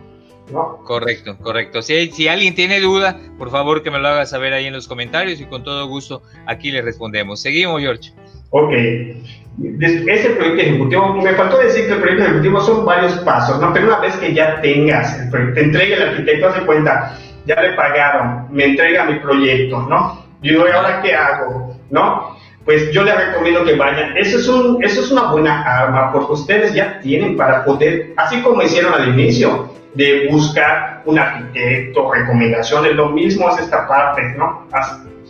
[0.52, 0.78] ¿no?
[0.84, 1.82] Correcto, correcto.
[1.82, 4.88] Si, si alguien tiene duda, por favor que me lo haga saber ahí en los
[4.88, 7.42] comentarios y con todo gusto aquí le respondemos.
[7.42, 8.14] Seguimos, George.
[8.52, 8.72] Ok.
[9.62, 13.72] Ese proyecto ejecutivo, me faltó decir que el proyecto ejecutivo son varios pasos, ¿no?
[13.74, 17.62] Pero una vez que ya tengas el proyecto, te entrega el arquitecto, hace cuenta, ya
[17.62, 20.26] le pagaron, me entrega mi proyecto, ¿no?
[20.42, 21.76] Y ¿ahora qué hago?
[21.90, 22.36] ¿No?
[22.66, 24.18] pues yo les recomiendo que vayan.
[24.18, 28.42] Eso es, un, eso es una buena arma porque ustedes ya tienen para poder, así
[28.42, 34.68] como hicieron al inicio, de buscar un arquitecto, recomendaciones, lo mismo es esta parte, ¿no?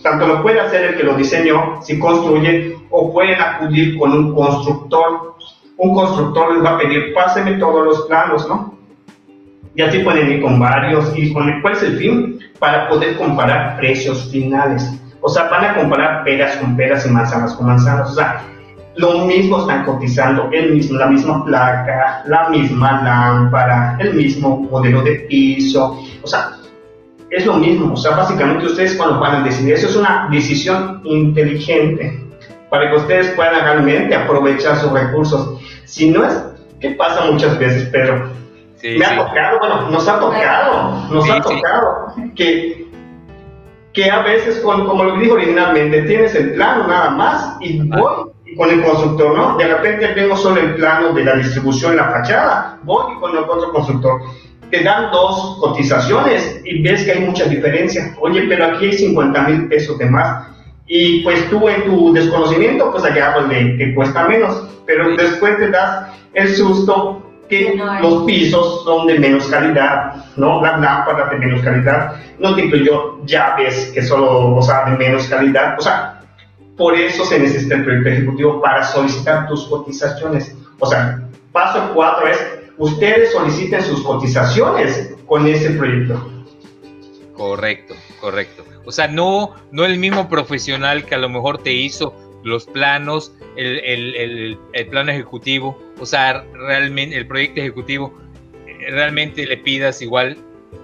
[0.05, 4.35] Tanto lo puede hacer el que lo diseñó, si construye, o pueden acudir con un
[4.35, 5.35] constructor.
[5.77, 8.77] Un constructor les va a pedir, páseme todos los planos, ¿no?
[9.73, 11.11] Y así pueden ir con varios.
[11.17, 12.39] ¿Y con cuál es el fin?
[12.59, 17.55] Para poder comparar precios finales o sea, van a comparar peras con peras y manzanas
[17.55, 18.11] con manzanas.
[18.11, 18.43] O sea,
[18.97, 25.01] lo mismo están cotizando, el mismo, la misma placa, la misma lámpara, el mismo modelo
[25.01, 26.51] de piso, o sea,
[27.35, 31.01] es lo mismo, o sea, básicamente ustedes cuando van a decidir, eso es una decisión
[31.03, 32.23] inteligente
[32.69, 35.59] para que ustedes puedan realmente aprovechar sus recursos.
[35.83, 36.41] Si no es,
[36.79, 38.29] ¿qué pasa muchas veces, Pedro?
[38.81, 42.87] Me ha tocado, bueno, nos ha tocado, nos ha tocado que,
[43.91, 48.69] que a veces, como lo dije originalmente, tienes el plano nada más y voy con
[48.69, 49.57] el constructor, ¿no?
[49.57, 53.73] De repente tengo solo el plano de la distribución la fachada, voy con el otro
[53.73, 54.21] constructor.
[54.71, 58.15] Te dan dos cotizaciones y ves que hay mucha diferencia.
[58.19, 60.47] Oye, pero aquí hay 50 mil pesos de más.
[60.87, 64.67] Y pues tú en tu desconocimiento, pues allá pues le, te cuesta menos.
[64.85, 70.61] Pero después te das el susto que los pisos son de menos calidad, ¿no?
[70.61, 75.27] La lámpara de menos calidad, no te incluyó llaves que solo, o sea, de menos
[75.27, 76.21] calidad, o sea,
[76.77, 80.55] por eso se necesita el proyecto ejecutivo para solicitar tus cotizaciones.
[80.79, 82.39] O sea, paso cuatro es,
[82.77, 86.31] ustedes soliciten sus cotizaciones con ese proyecto.
[87.33, 88.63] Correcto, correcto.
[88.85, 93.33] O sea, no, no el mismo profesional que a lo mejor te hizo los planos,
[93.57, 98.13] el, el, el, plano ejecutivo, o sea, realmente el proyecto ejecutivo,
[98.67, 100.37] eh, realmente le pidas igual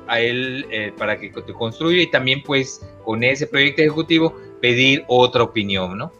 [0.07, 5.05] a él eh, para que te construya y también pues con ese proyecto ejecutivo pedir
[5.07, 6.11] otra opinión, ¿no?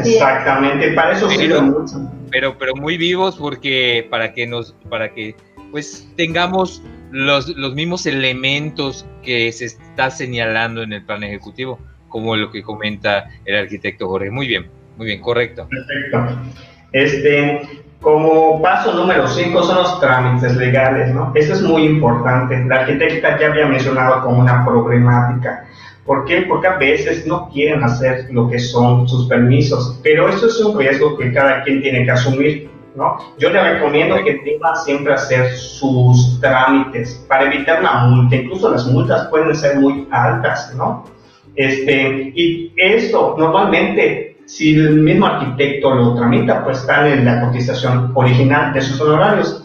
[0.00, 2.10] Exactamente, para eso pero, mucho.
[2.30, 5.36] Pero, pero muy vivos porque para que nos, para que
[5.70, 12.36] pues tengamos los, los mismos elementos que se está señalando en el plan ejecutivo, como
[12.36, 14.30] lo que comenta el arquitecto Jorge.
[14.30, 15.68] Muy bien, muy bien, correcto.
[15.68, 16.36] Perfecto.
[16.92, 17.60] Este,
[18.00, 21.32] como paso número 5 son los trámites legales, ¿no?
[21.34, 22.64] Eso es muy importante.
[22.64, 25.66] La arquitecta ya había mencionado como una problemática.
[26.06, 26.42] ¿Por qué?
[26.42, 30.78] Porque a veces no quieren hacer lo que son sus permisos, pero eso es un
[30.78, 32.70] riesgo que cada quien tiene que asumir.
[32.94, 33.18] ¿no?
[33.38, 38.86] Yo le recomiendo que tenga siempre hacer sus trámites para evitar una multa, incluso las
[38.86, 41.04] multas pueden ser muy altas, ¿no?
[41.54, 48.12] Este, y esto normalmente, si el mismo arquitecto lo tramita, pues está en la cotización
[48.14, 49.62] original de sus honorarios,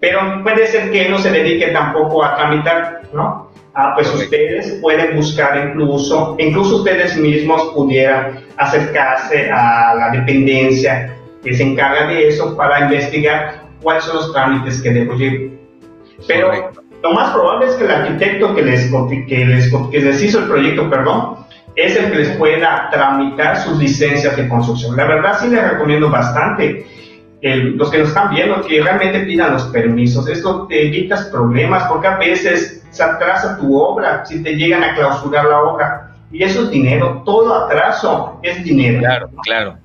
[0.00, 3.43] pero puede ser que no se dedique tampoco a tramitar, ¿no?
[3.74, 11.54] Ah, pues ustedes pueden buscar incluso, incluso ustedes mismos pudieran acercarse a la dependencia que
[11.54, 15.50] se encarga de eso para investigar cuáles son los trámites que debo llevar.
[16.26, 18.90] Pero lo más probable es que el arquitecto que les,
[19.28, 21.44] que les, que les hizo el proyecto, perdón,
[21.76, 24.96] es el que les pueda tramitar sus licencias de construcción.
[24.96, 26.86] La verdad sí les recomiendo bastante
[27.42, 30.28] los que nos están viendo que realmente pidan los permisos.
[30.28, 34.94] Esto te evitas problemas porque a veces se atrasa tu obra si te llegan a
[34.94, 36.10] clausurar la obra.
[36.30, 39.00] Y eso es dinero, todo atraso es dinero.
[39.00, 39.76] Claro, claro.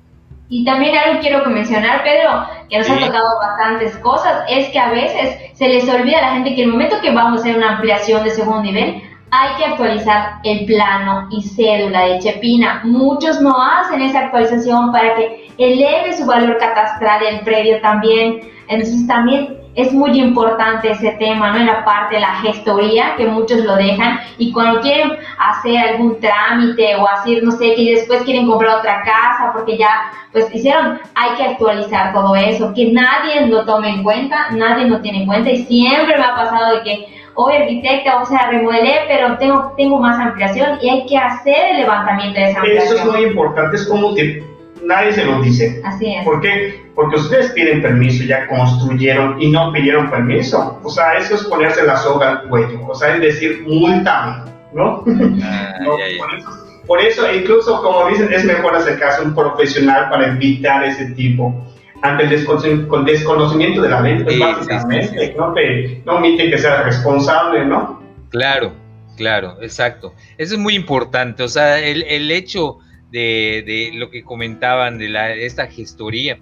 [0.48, 4.90] Y también algo quiero mencionar, Pedro, que nos ha tocado bastantes cosas, es que a
[4.90, 7.76] veces se les olvida a la gente que el momento que vamos a hacer una
[7.76, 12.80] ampliación de segundo nivel, hay que actualizar el plano y cédula de Chepina.
[12.82, 18.40] Muchos no hacen esa actualización para que eleve su valor catastral del predio también.
[18.66, 21.58] Entonces también es muy importante ese tema, ¿no?
[21.58, 26.18] En la parte de la gestoría, que muchos lo dejan, y cuando quieren hacer algún
[26.20, 30.98] trámite o hacer, no sé, que después quieren comprar otra casa porque ya, pues hicieron,
[31.14, 35.26] hay que actualizar todo eso, que nadie lo tome en cuenta, nadie lo tiene en
[35.26, 39.72] cuenta, y siempre me ha pasado de que, hoy arquitecta, o sea, remodelé, pero tengo,
[39.76, 42.98] tengo más ampliación y hay que hacer el levantamiento de esa ampliación.
[42.98, 44.49] Eso es muy importante, es como que
[44.84, 45.80] nadie se lo dice.
[45.84, 46.24] Así es.
[46.24, 46.80] ¿Por qué?
[46.94, 50.80] Porque ustedes piden permiso, ya construyeron y no pidieron permiso.
[50.82, 52.86] O sea, eso es ponerse la soga al cuello.
[52.86, 55.04] O sea, es decir, multa, ¿no?
[55.42, 55.74] Ah,
[56.86, 61.06] por, eso, incluso como dicen, es mejor hacer caso a un profesional para evitar ese
[61.12, 61.66] tipo.
[62.02, 67.66] Ante el desconocimiento de la ley, pues básicamente, no, te, no omiten que sea responsable,
[67.66, 68.02] ¿no?
[68.30, 68.72] Claro,
[69.18, 70.14] claro, exacto.
[70.38, 71.42] Eso es muy importante.
[71.42, 72.78] O sea, el, el hecho
[73.10, 76.38] de, lo que comentaban de la, esta gestoría.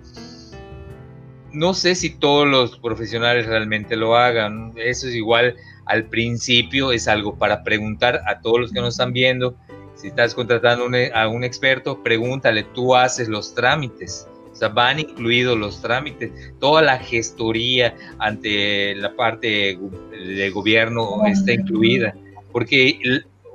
[1.52, 4.72] No sé si todos los profesionales realmente lo hagan.
[4.76, 9.12] Eso es igual al principio, es algo para preguntar a todos los que nos están
[9.12, 9.56] viendo.
[9.94, 14.28] Si estás contratando a un experto, pregúntale, tú haces los trámites.
[14.52, 19.78] O sea, van incluidos los trámites, toda la gestoría ante la parte
[20.10, 22.14] de gobierno está incluida.
[22.52, 22.98] Porque,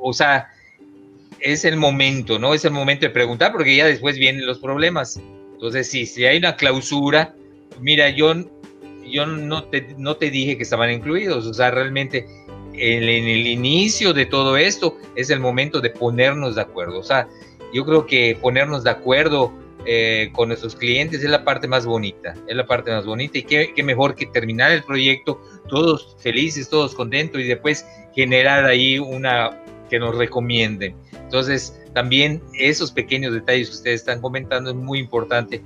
[0.01, 0.47] o sea,
[1.43, 2.53] es el momento, ¿no?
[2.53, 5.21] Es el momento de preguntar porque ya después vienen los problemas.
[5.53, 7.35] Entonces, sí, si hay una clausura,
[7.79, 8.33] mira, yo,
[9.05, 12.25] yo no, te, no te dije que estaban incluidos, o sea, realmente
[12.73, 16.99] en, el inicio de todo esto es el momento de ponernos de acuerdo.
[16.99, 17.27] O sea,
[17.73, 19.51] yo creo que ponernos de acuerdo
[19.85, 23.43] eh, con nuestros clientes es la parte más bonita, es la parte más bonita y
[23.43, 28.97] qué, qué, mejor que terminar el proyecto todos felices, todos contentos y después generar ahí
[28.97, 30.95] una que nos recomienden.
[31.13, 35.61] Entonces, también esos pequeños detalles que ustedes están comentando es muy importante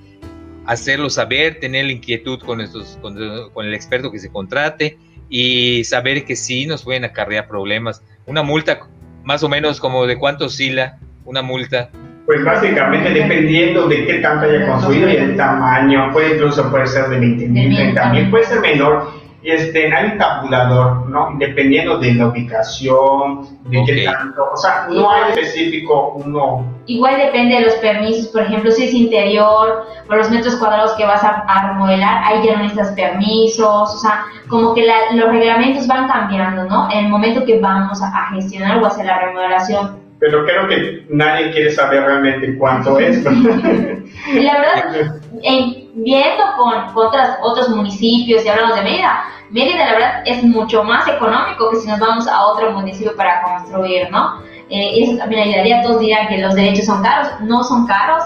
[0.66, 3.16] hacerlo saber, tener la inquietud con, estos, con,
[3.54, 4.98] con el experto que se contrate
[5.30, 8.04] y saber que sí nos pueden acarrear problemas.
[8.26, 8.80] Una multa
[9.24, 11.90] más o menos como de cuánto oscila una multa
[12.28, 17.08] pues básicamente dependiendo de qué tanto haya construido y el tamaño, puede incluso puede ser
[17.08, 19.14] de 20 mil, también puede ser menor.
[19.48, 21.30] Este, hay un tabulador, ¿no?
[21.40, 26.66] Dependiendo de la ubicación, de qué tanto, o sea, no hay específico uno.
[26.86, 31.06] Igual depende de los permisos, por ejemplo, si es interior, o los metros cuadrados que
[31.06, 36.10] vas a, remodelar, ahí ya no necesitas permisos, o sea, como que los reglamentos van
[36.10, 36.92] cambiando, ¿no?
[36.92, 41.06] En el momento que vamos a, a gestionar o hacer la remodelación pero creo que
[41.10, 43.24] nadie quiere saber realmente cuánto es.
[44.34, 45.22] la verdad,
[45.98, 51.08] viendo con, otras, otros municipios y hablamos de Mérida, Mérida la verdad es mucho más
[51.08, 54.42] económico que si nos vamos a otro municipio para construir, ¿no?
[54.70, 58.24] Eh, eso también ayudaría, todos dirán que los derechos son caros, no son caros,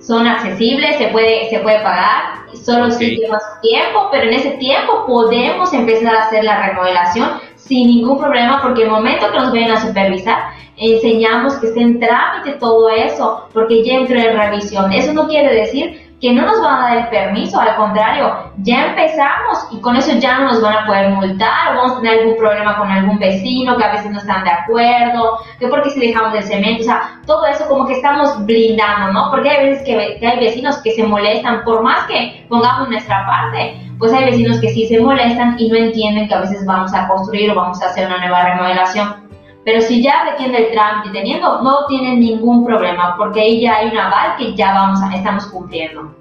[0.00, 5.06] son accesibles, se puede, se puede pagar, solo si lleva tiempo, pero en ese tiempo
[5.06, 9.70] podemos empezar a hacer la remodelación sin ningún problema, porque el momento que nos vayan
[9.70, 10.38] a supervisar,
[10.76, 14.92] enseñamos que esté en trámite todo eso, porque ya entró en revisión.
[14.92, 18.88] Eso no quiere decir que no nos van a dar el permiso, al contrario, ya
[18.88, 22.36] empezamos y con eso ya no nos van a poder multar, vamos a tener algún
[22.36, 26.34] problema con algún vecino que a veces no están de acuerdo, que porque si dejamos
[26.34, 29.30] el cemento, o sea, todo eso como que estamos blindando, ¿no?
[29.30, 33.26] Porque hay veces que, que hay vecinos que se molestan, por más que pongamos nuestra
[33.26, 36.92] parte, pues hay vecinos que sí se molestan y no entienden que a veces vamos
[36.92, 39.19] a construir o vamos a hacer una nueva remodelación.
[39.64, 43.88] Pero si ya requiere el trámite teniendo, no tienen ningún problema, porque ahí ya hay
[43.88, 46.14] un aval que ya vamos a, estamos cumpliendo.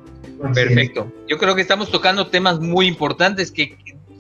[0.54, 1.08] Perfecto.
[1.28, 3.78] Yo creo que estamos tocando temas muy importantes que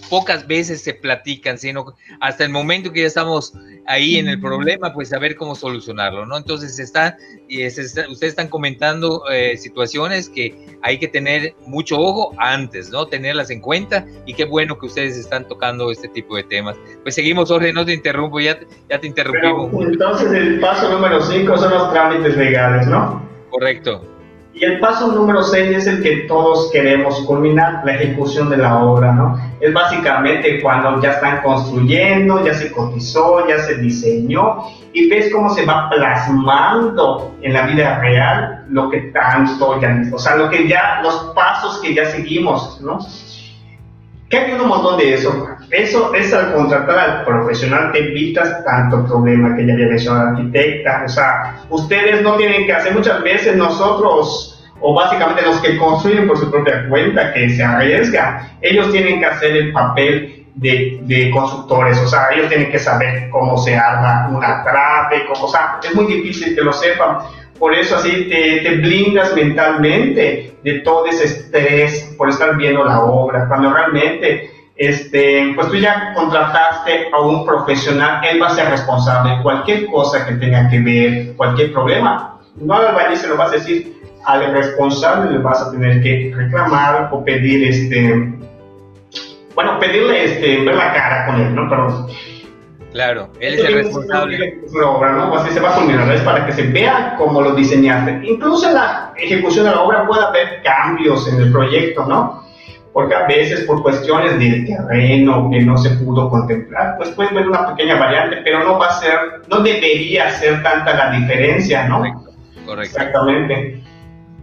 [0.10, 3.54] pocas veces se platican, sino hasta el momento que ya estamos
[3.86, 6.38] ahí en el problema, pues saber cómo solucionarlo, ¿no?
[6.38, 12.92] Entonces está, y ustedes están comentando eh, situaciones que hay que tener mucho ojo antes,
[12.92, 13.08] ¿no?
[13.08, 16.78] Tenerlas en cuenta y qué bueno que ustedes están tocando este tipo de temas.
[17.04, 18.60] Pues seguimos, Jorge, no te interrumpo, ya,
[18.90, 19.72] ya te interrumpimos.
[19.88, 23.28] entonces el paso número 5 son los trámites legales, ¿no?
[23.50, 24.09] Correcto.
[24.60, 28.84] Y el paso número 6 es el que todos queremos culminar, la ejecución de la
[28.84, 29.40] obra, ¿no?
[29.62, 35.50] Es básicamente cuando ya están construyendo, ya se cotizó, ya se diseñó y ves cómo
[35.54, 40.68] se va plasmando en la vida real lo que tanto ya, o sea, lo que
[40.68, 43.00] ya, los pasos que ya seguimos, ¿no?
[44.30, 45.48] ¿Qué hay un montón de eso?
[45.72, 50.30] Eso es al contratar al profesional te evitas tanto problema que ya había mencionado la
[50.38, 51.04] arquitecta.
[51.06, 54.49] O sea, ustedes no tienen que hacer muchas veces nosotros,
[54.82, 59.26] o básicamente los que construyen por su propia cuenta, que se arriesgan, ellos tienen que
[59.26, 64.30] hacer el papel de, de, constructores, o sea, ellos tienen que saber cómo se arma
[64.30, 64.64] una
[65.32, 67.20] cómo, o sea, es muy difícil que lo sepan.
[67.58, 73.02] Por eso así te, te, blindas mentalmente de todo ese estrés por estar viendo la
[73.02, 78.70] obra, cuando realmente este, pues tú ya contrataste a un profesional, él va a ser
[78.70, 82.40] responsable de cualquier cosa que tenga que ver, cualquier problema.
[82.56, 86.32] No al albañil se lo vas a decir, al responsable le vas a tener que
[86.36, 88.34] reclamar o pedir, este,
[89.56, 91.70] bueno, pedirle, este, ver la cara con él, ¿no?
[91.70, 92.08] Pero,
[92.92, 94.64] Claro, él es el responsable.
[94.74, 95.36] La obra, ¿no?
[95.36, 98.20] Así se va a culminar, es para que se vea cómo lo diseñaste.
[98.24, 102.50] Incluso en la ejecución de la obra puede haber cambios en el proyecto, ¿no?
[102.94, 107.48] porque a veces por cuestiones del terreno que no se pudo contemplar, pues puede haber
[107.48, 112.00] una pequeña variante, pero no va a ser, no debería ser tanta la diferencia, ¿no?
[112.66, 112.98] Correcto.
[112.98, 113.82] Exactamente.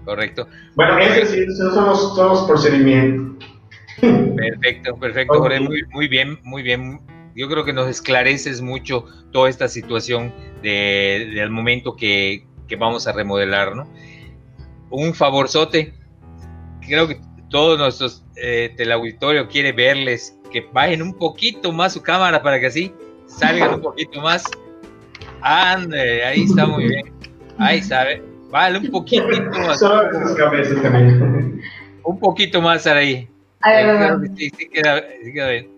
[0.07, 0.47] Correcto.
[0.77, 3.45] Bueno, esos son los, todos los procedimientos.
[4.01, 7.01] Perfecto, perfecto, Jorge, muy, muy bien, muy bien.
[7.35, 13.09] Yo creo que nos esclareces mucho toda esta situación de, del momento que, que vamos
[13.09, 13.90] a remodelar, ¿no?
[14.90, 15.92] Un favorzote,
[16.81, 22.42] creo que todos nuestros eh, teleauditorio quiere verles, que bajen un poquito más su cámara
[22.42, 22.95] para que así
[23.27, 24.45] salgan un poquito más.
[25.40, 27.12] Ande, ahí está muy bien.
[27.59, 28.36] Ahí sabe.
[28.50, 29.82] Vale, un poquito más.
[32.04, 33.29] Un poquito más ahí.
[34.37, 35.77] Sí, sí queda, sí queda bien.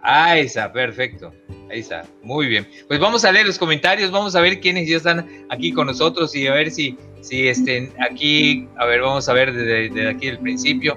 [0.00, 1.32] Ahí está, perfecto.
[1.70, 2.66] Ahí está, muy bien.
[2.86, 6.34] Pues vamos a leer los comentarios, vamos a ver quiénes ya están aquí con nosotros
[6.34, 10.38] y a ver si, si estén aquí, a ver, vamos a ver desde, aquí el
[10.38, 10.96] principio.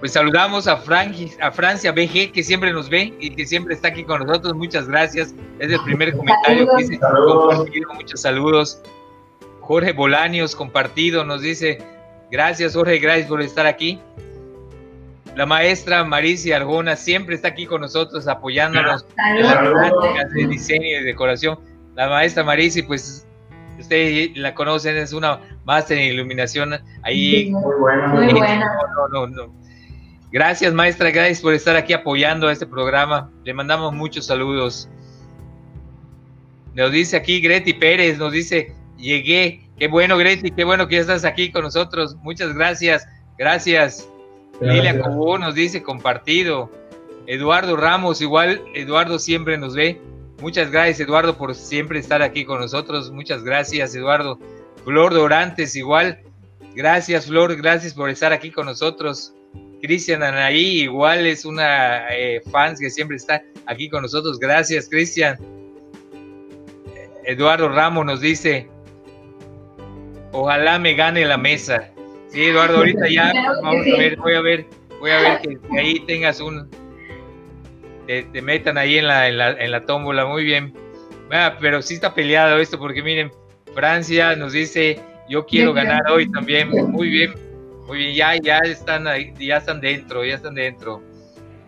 [0.00, 4.04] Pues saludamos a, a Francia BG, que siempre nos ve y que siempre está aquí
[4.04, 4.54] con nosotros.
[4.54, 5.34] Muchas gracias.
[5.58, 7.00] Es el primer comentario que dice
[7.94, 8.82] Muchos saludos.
[9.68, 11.76] Jorge Bolaños, compartido, nos dice,
[12.30, 14.00] gracias Jorge, gracias por estar aquí.
[15.36, 20.86] La maestra Maricia Argona siempre está aquí con nosotros apoyándonos en las prácticas de diseño
[20.86, 21.58] y decoración.
[21.96, 23.26] La maestra Marici, pues
[23.78, 27.50] ustedes la conocen, es una máster en iluminación ahí.
[27.50, 28.70] Muy buena, muy buena.
[30.32, 33.30] Gracias, maestra, gracias por estar aquí apoyando a este programa.
[33.44, 34.88] Le mandamos muchos saludos.
[36.72, 39.68] Nos dice aquí Greti Pérez, nos dice, llegué.
[39.78, 42.16] Qué bueno, Greti, qué bueno que ya estás aquí con nosotros.
[42.16, 43.06] Muchas gracias.
[43.38, 44.08] Gracias.
[44.60, 46.70] Lilia Cobó nos dice compartido.
[47.26, 50.00] Eduardo Ramos, igual, Eduardo siempre nos ve.
[50.40, 53.10] Muchas gracias, Eduardo, por siempre estar aquí con nosotros.
[53.10, 54.38] Muchas gracias, Eduardo.
[54.84, 56.20] Flor Dorantes, igual.
[56.74, 59.34] Gracias, Flor, gracias por estar aquí con nosotros.
[59.82, 64.38] Cristian Anaí, igual es una eh, fans que siempre está aquí con nosotros.
[64.38, 65.38] Gracias, Cristian.
[67.24, 68.68] Eduardo Ramos nos dice,
[70.32, 71.90] ojalá me gane la mesa.
[72.28, 74.66] Sí, Eduardo, ahorita ya vamos a ver, voy a ver,
[75.00, 76.68] voy a ver que ahí tengas un,
[78.06, 80.72] te, metan ahí en la, en la, tómbola, muy bien.
[81.30, 83.30] Ah, pero sí está peleado esto, porque miren,
[83.74, 87.34] Francia nos dice, yo quiero ganar hoy también, muy bien,
[87.86, 91.02] muy bien, ya, ya están ahí, ya están dentro, ya están dentro.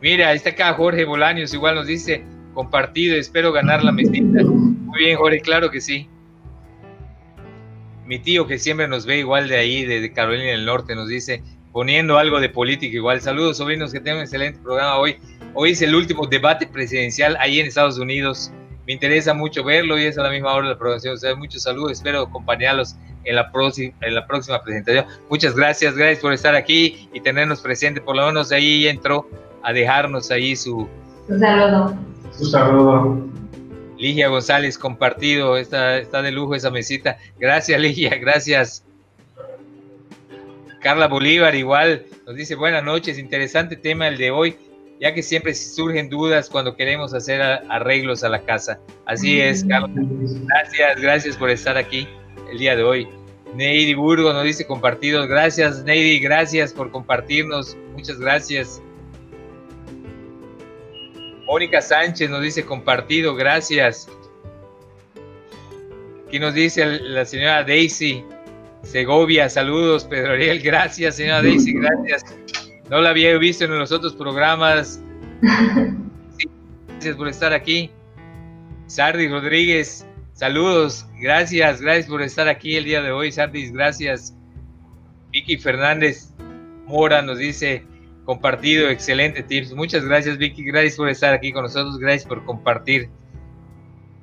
[0.00, 4.42] Mira, está acá Jorge Bolaños, igual nos dice, compartido, espero ganar la mesita.
[4.42, 6.08] Muy bien, Jorge, claro que sí.
[8.11, 11.44] Mi tío que siempre nos ve igual de ahí, de Carolina del Norte, nos dice,
[11.70, 13.20] poniendo algo de política igual.
[13.20, 15.14] Saludos, sobrinos, que tengan un excelente programa hoy.
[15.54, 18.50] Hoy es el último debate presidencial ahí en Estados Unidos.
[18.84, 21.14] Me interesa mucho verlo y es a la misma hora de la programación.
[21.14, 21.92] O sea, muchos saludos.
[21.92, 25.04] Espero acompañarlos en la, próxima, en la próxima presentación.
[25.28, 25.94] Muchas gracias.
[25.94, 28.00] Gracias por estar aquí y tenernos presente.
[28.00, 29.24] Por lo menos ahí entró
[29.62, 30.88] a dejarnos ahí su,
[31.28, 31.94] su saludo.
[32.36, 33.30] Su saludo.
[34.01, 35.57] Ligia González, compartido.
[35.57, 37.18] Está, está de lujo esa mesita.
[37.38, 38.16] Gracias, Ligia.
[38.16, 38.84] Gracias.
[40.80, 43.18] Carla Bolívar, igual, nos dice buenas noches.
[43.18, 44.57] Interesante tema el de hoy
[45.01, 48.78] ya que siempre surgen dudas cuando queremos hacer arreglos a la casa.
[49.07, 49.90] Así es, Carlos.
[50.46, 52.07] Gracias, gracias por estar aquí
[52.53, 53.09] el día de hoy.
[53.55, 55.26] Neidy Burgo nos dice compartidos.
[55.26, 57.76] Gracias, Neidy, gracias por compartirnos.
[57.94, 58.82] Muchas gracias.
[61.51, 64.09] Mónica Sánchez nos dice compartido, gracias.
[66.24, 68.24] Aquí nos dice la señora Daisy
[68.84, 72.24] Segovia, saludos, Pedro Ariel, gracias, señora Daisy, gracias.
[72.88, 75.03] No la había visto en los otros programas.
[76.86, 77.90] gracias por estar aquí.
[78.86, 81.05] Sardis Rodríguez, saludos.
[81.20, 84.36] Gracias, gracias por estar aquí el día de hoy, Sardis, gracias.
[85.32, 86.32] Vicky Fernández
[86.86, 87.84] Mora nos dice,
[88.25, 89.73] compartido, excelente tips.
[89.73, 90.64] Muchas gracias, Vicky.
[90.64, 91.99] Gracias por estar aquí con nosotros.
[91.99, 93.09] Gracias por compartir.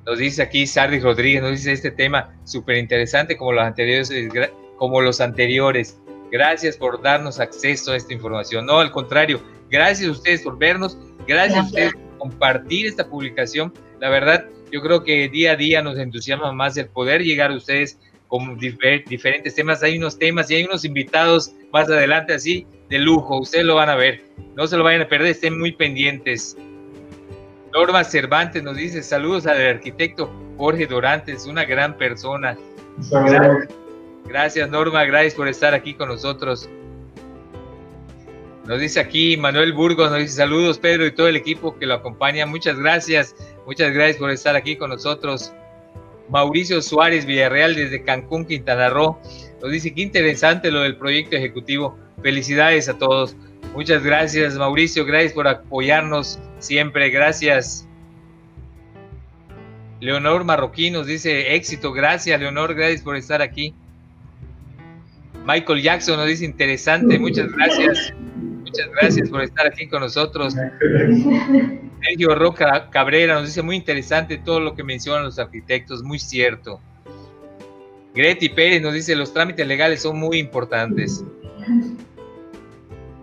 [0.06, 4.10] Nos dice aquí Sardis Rodríguez, nos dice este tema súper interesante como los anteriores,
[4.78, 6.00] como los anteriores.
[6.32, 8.64] Gracias por darnos acceso a esta información.
[8.64, 10.96] No, al contrario, gracias a ustedes por vernos,
[11.26, 13.72] gracias, a ustedes por compartir esta publicación.
[14.00, 17.56] La verdad, yo creo que día a día nos entusiasma más el poder llegar a
[17.56, 19.82] ustedes con diferentes temas.
[19.82, 23.38] Hay unos temas y hay unos invitados más adelante así de lujo.
[23.38, 24.24] Ustedes lo van a ver.
[24.56, 26.56] No se lo vayan a perder, estén muy pendientes.
[27.72, 32.56] Norma Cervantes nos dice saludos al arquitecto Jorge Dorantes, una gran persona.
[33.10, 33.68] Gracias.
[34.26, 36.68] Gracias Norma, gracias por estar aquí con nosotros.
[38.66, 41.94] Nos dice aquí Manuel Burgos, nos dice saludos Pedro y todo el equipo que lo
[41.94, 42.44] acompaña.
[42.44, 43.34] Muchas gracias,
[43.64, 45.52] muchas gracias por estar aquí con nosotros.
[46.28, 49.18] Mauricio Suárez Villarreal desde Cancún, Quintana Roo.
[49.62, 51.98] Nos dice qué interesante lo del proyecto ejecutivo.
[52.22, 53.36] Felicidades a todos.
[53.74, 57.10] Muchas gracias Mauricio, gracias por apoyarnos siempre.
[57.10, 57.86] Gracias.
[60.00, 61.92] Leonor Marroquín nos dice éxito.
[61.92, 63.74] Gracias Leonor, gracias por estar aquí.
[65.44, 68.12] Michael Jackson nos dice interesante, muchas gracias.
[68.68, 70.54] Muchas gracias por estar aquí con nosotros.
[72.02, 76.80] Sergio Roca Cabrera nos dice muy interesante todo lo que mencionan los arquitectos, muy cierto.
[78.14, 81.24] Greti Pérez nos dice los trámites legales son muy importantes.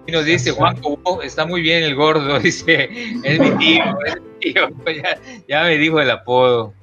[0.07, 2.89] Y nos dice Juan Cobo, está muy bien el gordo, dice,
[3.23, 4.69] es mi tío, es mi tío,
[5.03, 6.73] ya, ya me dijo el apodo.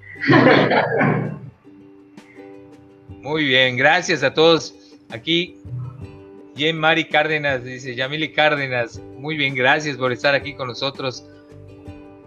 [3.20, 4.74] Muy bien, gracias a todos
[5.12, 5.58] Aquí,
[6.56, 11.28] Jen Mari Cárdenas dice, Yamili Cárdenas, muy bien, gracias por estar aquí con nosotros.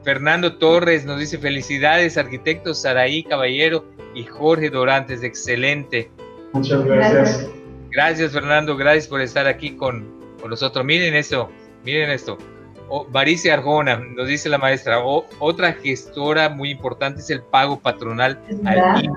[0.04, 6.12] Fernando Torres nos dice, felicidades, arquitectos Saraí Caballero y Jorge Dorantes, excelente.
[6.54, 7.50] Muchas gracias.
[7.90, 10.06] Gracias, Fernando, gracias por estar aquí con,
[10.50, 10.86] nosotros.
[10.86, 11.50] Miren esto,
[11.84, 12.38] miren esto.
[12.88, 13.08] Oh,
[13.52, 19.10] Arjona, nos dice la maestra, otra gestora muy importante es el pago patronal al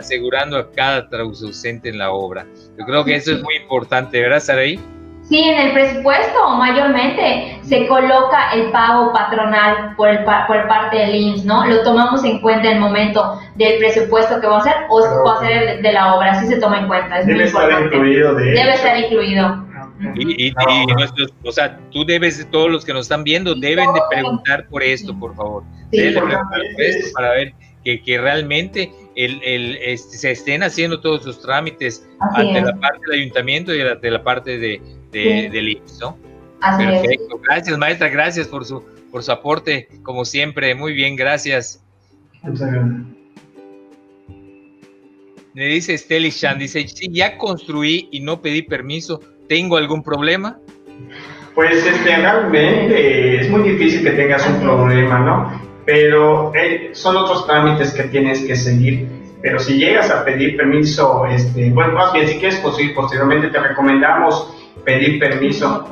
[0.00, 2.46] asegurando a cada traducente en la obra.
[2.78, 4.80] Yo creo que eso es muy importante, ¿verdad, Saraí?
[5.22, 11.14] Sí, en el presupuesto mayormente se coloca el pago patronal por, el, por parte del
[11.14, 11.66] IMSS, ¿no?
[11.66, 15.34] Lo tomamos en cuenta en el momento del presupuesto que va a hacer o va
[15.36, 17.22] a ser de la obra, así se toma en cuenta.
[17.22, 18.34] debe estar incluido.
[18.34, 19.64] De debe estar incluido.
[20.16, 20.52] Y, y,
[20.86, 24.82] nuestros, o sea, tú debes, todos los que nos están viendo, deben de preguntar por
[24.82, 25.62] esto, por favor.
[25.92, 26.14] Sí,
[27.14, 32.60] para ver que, que realmente el, el, este, se estén haciendo todos sus trámites ante
[32.60, 34.82] la parte del ayuntamiento y de la parte de,
[35.12, 36.18] de, del IMSS, ¿no?
[36.78, 37.40] Perfecto.
[37.42, 40.74] Gracias, maestra, gracias por su, por su aporte, como siempre.
[40.74, 41.84] Muy bien, gracias.
[45.54, 50.58] Me dice Steli Chan, dice, si ya construí y no pedí permiso, ¿tengo algún problema?
[51.54, 55.60] Pues este, realmente es muy difícil que tengas un problema, ¿no?
[55.86, 59.06] Pero eh, son otros trámites que tienes que seguir.
[59.40, 63.60] Pero si llegas a pedir permiso, este, bueno, más bien si quieres construir posteriormente, te
[63.60, 64.52] recomendamos
[64.84, 65.86] pedir permiso.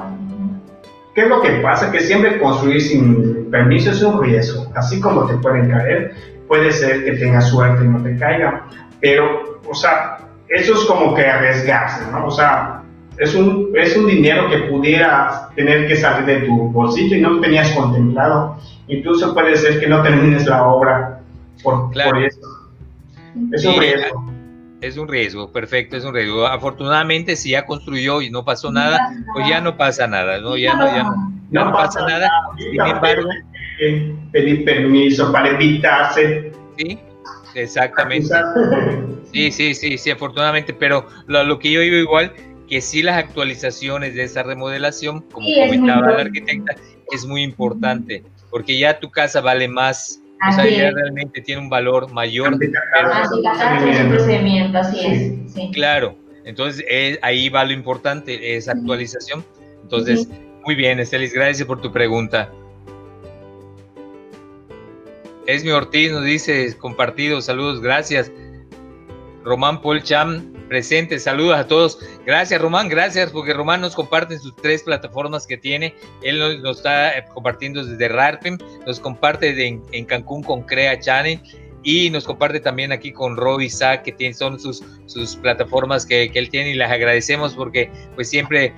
[1.14, 1.92] ¿Qué es lo que pasa?
[1.92, 4.66] Que siempre construir sin permiso es un riesgo.
[4.74, 6.14] Así como te pueden caer,
[6.48, 8.66] puede ser que tengas suerte y no te caiga.
[9.00, 12.26] Pero, o sea, eso es como que arriesgarse, ¿no?
[12.26, 12.81] O sea,
[13.18, 17.30] es un, es un dinero que pudiera tener que salir de tu bolsillo y no
[17.30, 18.56] lo tenías contemplado.
[18.88, 21.20] Incluso puede ser que no termines la obra
[21.62, 22.40] por, por eso.
[23.52, 24.32] Es un riesgo
[24.82, 26.46] es un riesgo, perfecto, es un riesgo.
[26.46, 28.98] Afortunadamente, si ya construyó y no pasó nada,
[29.32, 30.56] pues ya no pasa nada, ¿no?
[30.56, 32.28] Ya no, ya no, pasa, nada.
[32.58, 33.28] Sin embargo,
[34.32, 36.52] pedir permiso para evitarse.
[36.76, 36.98] Sí,
[37.54, 38.34] exactamente.
[39.32, 42.32] Sí, sí, sí, sí, afortunadamente, pero lo, que yo digo igual,
[42.68, 46.74] que sí las actualizaciones de esa remodelación, como comentaba la arquitecta,
[47.10, 51.68] es muy importante, porque ya tu casa vale más o sea, ya realmente tiene un
[51.68, 52.58] valor mayor.
[54.08, 55.52] procedimiento, así es.
[55.52, 55.70] Sí.
[55.72, 59.44] Claro, entonces eh, ahí va lo importante, esa actualización.
[59.82, 60.28] Entonces,
[60.64, 62.50] muy bien, Estelis, gracias por tu pregunta.
[65.46, 68.32] Esmi Ortiz nos dice, compartido, saludos, gracias.
[69.44, 70.02] Román Paul
[70.68, 71.18] Presente.
[71.18, 71.98] Saludos a todos.
[72.26, 72.88] Gracias, Román.
[72.88, 75.94] Gracias, porque Román nos comparte sus tres plataformas que tiene.
[76.22, 81.40] Él nos, está eh, compartiendo desde Rarpem, nos comparte en, Cancún con Crea Channel
[81.84, 86.30] y nos comparte también aquí con Rob Isaac, que tiene, son sus, sus plataformas que,
[86.32, 88.72] él tiene y las agradecemos porque pues siempre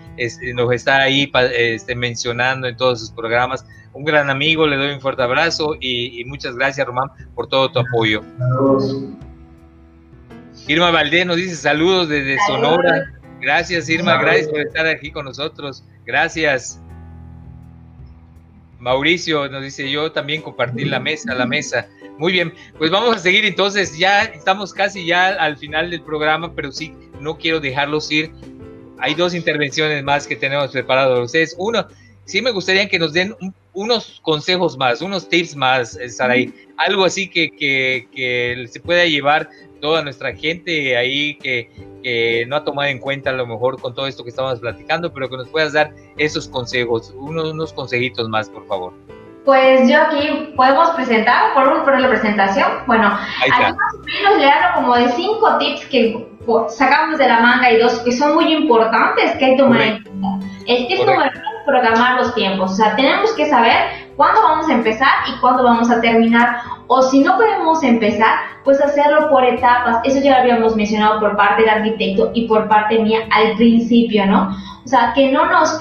[0.54, 3.66] nos está ahí este, mencionando en todos sus programas.
[3.92, 7.78] Un gran amigo, le doy un fuerte abrazo y, muchas gracias, Román, por todo tu
[7.78, 8.22] apoyo.
[10.66, 13.12] Irma Valdés nos dice saludos desde Sonora.
[13.40, 15.84] Gracias, Irma, gracias por estar aquí con nosotros.
[16.06, 16.80] Gracias.
[18.78, 21.86] Mauricio nos dice yo también compartir la mesa, la mesa.
[22.16, 26.54] Muy bien, pues vamos a seguir entonces, ya estamos casi ya al final del programa,
[26.54, 28.32] pero sí, no quiero dejarlos ir.
[28.98, 31.54] Hay dos intervenciones más que tenemos preparados ustedes.
[31.58, 31.86] Uno,
[32.24, 33.34] sí me gustaría que nos den
[33.74, 39.04] unos consejos más, unos tips más, eh, Saray, algo así que, que, que se pueda
[39.04, 39.50] llevar
[39.84, 41.68] toda nuestra gente ahí que,
[42.48, 45.28] no ha tomado en cuenta a lo mejor con todo esto que estamos platicando, pero
[45.28, 48.94] que nos puedas dar esos consejos, unos, unos consejitos más, por favor.
[49.44, 52.66] Pues yo aquí podemos presentar, podemos poner la presentación.
[52.86, 56.28] Bueno, aquí más o menos le hablo como de cinco tips que
[56.70, 60.02] sacamos de la manga y dos que son muy importantes que hay que tomar en
[60.02, 60.46] cuenta.
[60.66, 62.72] El tip número uno programar los tiempos.
[62.72, 63.76] O sea, tenemos que saber
[64.16, 66.58] cuándo vamos a empezar y cuándo vamos a terminar.
[66.86, 68.34] O si no podemos empezar,
[68.64, 69.98] pues hacerlo por etapas.
[70.04, 74.26] Eso ya lo habíamos mencionado por parte del arquitecto y por parte mía al principio,
[74.26, 74.56] ¿no?
[74.84, 75.80] O sea, que no nos,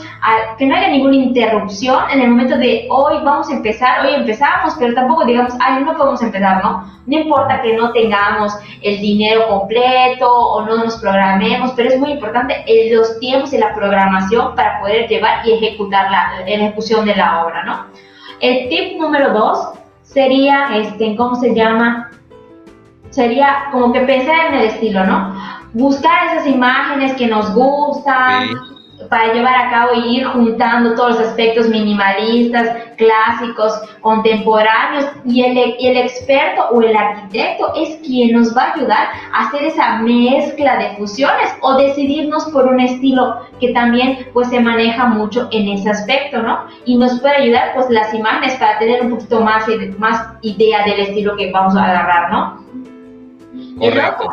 [0.58, 4.76] que no haya ninguna interrupción en el momento de hoy vamos a empezar, hoy empezamos,
[4.80, 6.89] pero tampoco digamos, ay, no podemos empezar, ¿no?
[7.06, 12.12] No importa que no tengamos el dinero completo o no nos programemos, pero es muy
[12.12, 17.16] importante los tiempos y la programación para poder llevar y ejecutar la, la ejecución de
[17.16, 17.86] la obra, ¿no?
[18.39, 19.70] El tip número dos
[20.01, 22.10] sería, este, ¿cómo se llama?
[23.10, 25.36] Sería como que pensar en el estilo, ¿no?
[25.74, 28.49] Buscar esas imágenes que nos gustan,
[29.14, 35.55] para llevar a cabo y ir juntando todos los aspectos minimalistas, clásicos, contemporáneos y el,
[35.80, 40.78] el, experto o el arquitecto es quien nos va a ayudar a hacer esa mezcla
[40.78, 45.91] de fusiones o decidirnos por un estilo que también pues se maneja mucho en ese
[45.91, 46.66] aspecto, ¿no?
[46.86, 49.68] Y nos puede ayudar pues las imágenes para tener un poquito más,
[49.99, 52.66] más idea del estilo que vamos a agarrar, ¿no?
[53.78, 54.28] Correcto.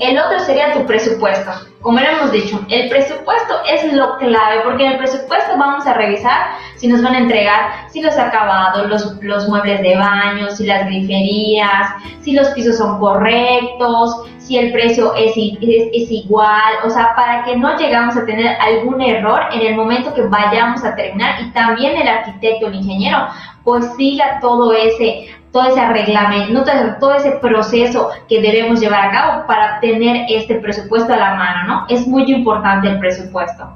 [0.00, 1.50] El otro sería tu presupuesto.
[1.84, 6.52] Como hemos dicho, el presupuesto es lo clave, porque en el presupuesto vamos a revisar
[6.76, 10.86] si nos van a entregar, si los acabados, los, los muebles de baño, si las
[10.86, 17.44] griferías, si los pisos son correctos, si el precio es, es, igual, o sea, para
[17.44, 21.50] que no llegamos a tener algún error en el momento que vayamos a terminar y
[21.50, 23.26] también el arquitecto, el ingeniero,
[23.62, 26.64] pues siga todo ese todo ese reglamento,
[26.98, 31.68] todo ese proceso que debemos llevar a cabo para tener este presupuesto a la mano,
[31.68, 31.86] ¿no?
[31.88, 33.72] Es muy importante el presupuesto.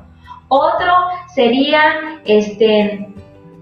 [0.49, 0.93] Otro
[1.33, 3.09] sería, este,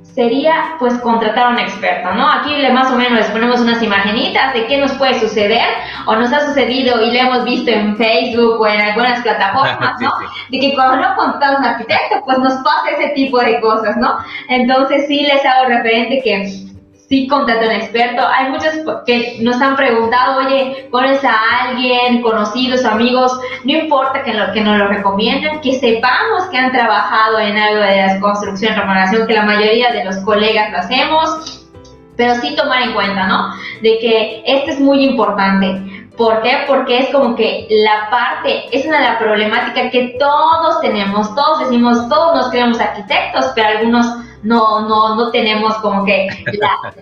[0.02, 2.26] sería pues contratar a un experto, ¿no?
[2.26, 5.66] Aquí le más o menos les ponemos unas imaginitas de qué nos puede suceder
[6.06, 10.10] o nos ha sucedido y lo hemos visto en Facebook o en algunas plataformas, ¿no?
[10.50, 13.94] De que cuando no contratamos a un arquitecto, pues nos pasa ese tipo de cosas,
[13.98, 14.16] ¿no?
[14.48, 16.66] Entonces sí les hago referente que
[17.08, 18.22] sí contrata un experto.
[18.26, 18.72] Hay muchos
[19.06, 23.38] que nos han preguntado, oye, ¿conoces a alguien, conocidos, amigos?
[23.64, 27.82] No importa que, lo, que nos lo recomienden, que sepamos que han trabajado en algo
[27.82, 31.68] de la construcción, remodelación, que la mayoría de los colegas lo hacemos,
[32.16, 33.52] pero sí tomar en cuenta, ¿no?
[33.82, 36.08] De que esto es muy importante.
[36.16, 36.64] ¿Por qué?
[36.66, 41.60] Porque es como que la parte, es una de las problemáticas que todos tenemos, todos
[41.60, 44.06] decimos, todos nos creemos arquitectos, pero algunos
[44.46, 46.92] no, no, no tenemos como que la,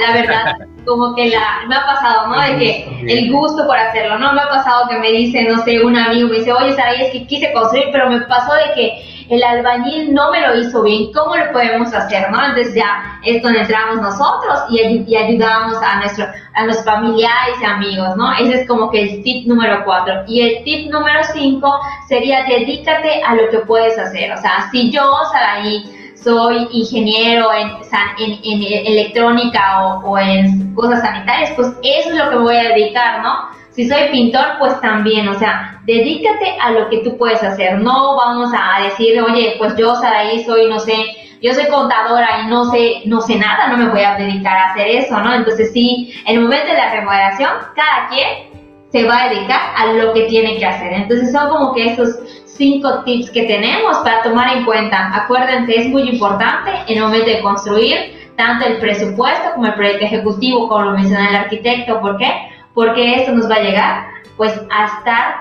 [0.00, 2.40] la, verdad, como que la, me ha pasado, ¿no?
[2.40, 4.32] De que el gusto por hacerlo, ¿no?
[4.32, 7.10] Me ha pasado que me dice, no sé, un amigo me dice, oye, Saray, es
[7.10, 11.12] que quise construir, pero me pasó de que el albañil no me lo hizo bien,
[11.12, 12.44] ¿cómo lo podemos hacer, no?
[12.44, 17.64] Entonces ya es donde entramos nosotros y, y ayudamos a, nuestro, a los familiares y
[17.64, 18.32] amigos, ¿no?
[18.34, 20.22] Ese es como que el tip número cuatro.
[20.28, 21.76] Y el tip número cinco
[22.08, 24.32] sería dedícate a lo que puedes hacer.
[24.32, 27.70] O sea, si yo, Saray, soy ingeniero en,
[28.18, 33.22] en, electrónica o, en cosas sanitarias, pues eso es lo que me voy a dedicar,
[33.22, 33.56] ¿no?
[33.70, 37.78] Si soy pintor, pues también, o sea, dedícate a lo que tú puedes hacer.
[37.78, 40.94] No vamos a decir, oye, pues yo, Saraí, soy, no sé,
[41.42, 44.70] yo soy contadora y no sé, no sé nada, no me voy a dedicar a
[44.70, 45.34] hacer eso, ¿no?
[45.34, 48.56] Entonces sí, en el momento de la remodelación, cada quien
[48.90, 50.92] se va a dedicar a lo que tiene que hacer.
[50.92, 52.16] Entonces son como que esos
[52.56, 55.10] cinco tips que tenemos para tomar en cuenta.
[55.14, 60.04] Acuérdense, es muy importante en el momento de construir tanto el presupuesto como el proyecto
[60.04, 62.00] ejecutivo, como lo menciona el arquitecto.
[62.00, 62.30] ¿Por qué?
[62.74, 65.34] Porque esto nos va a llegar pues a estar,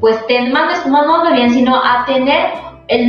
[0.00, 0.18] pues
[0.50, 2.50] no, no bien, sino a tener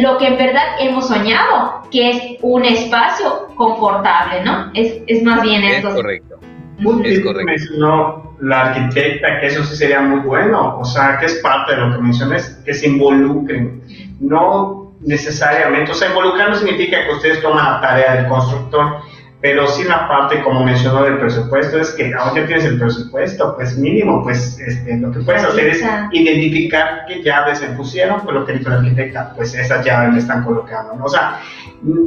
[0.02, 4.72] lo que en verdad hemos soñado, que es un espacio confortable, ¿no?
[4.74, 5.90] Es, es más bien esto.
[5.90, 6.40] Es correcto.
[6.78, 7.46] Muy es correcto.
[7.46, 11.82] mencionó la arquitecta, que eso sí sería muy bueno, o sea, que es parte de
[11.82, 13.82] lo que mencioné, que se involucren,
[14.20, 18.98] no necesariamente, o sea, involucrar no significa que ustedes toman la tarea del constructor,
[19.40, 23.78] pero sí la parte, como mencionó, del presupuesto, es que aunque tienes el presupuesto, pues
[23.78, 28.46] mínimo, pues este, lo que puedes hacer es identificar qué llaves se pusieron, pues lo
[28.46, 31.06] que dijo la arquitecta, pues esas llaves le están colocando, ¿no?
[31.06, 31.40] O sea,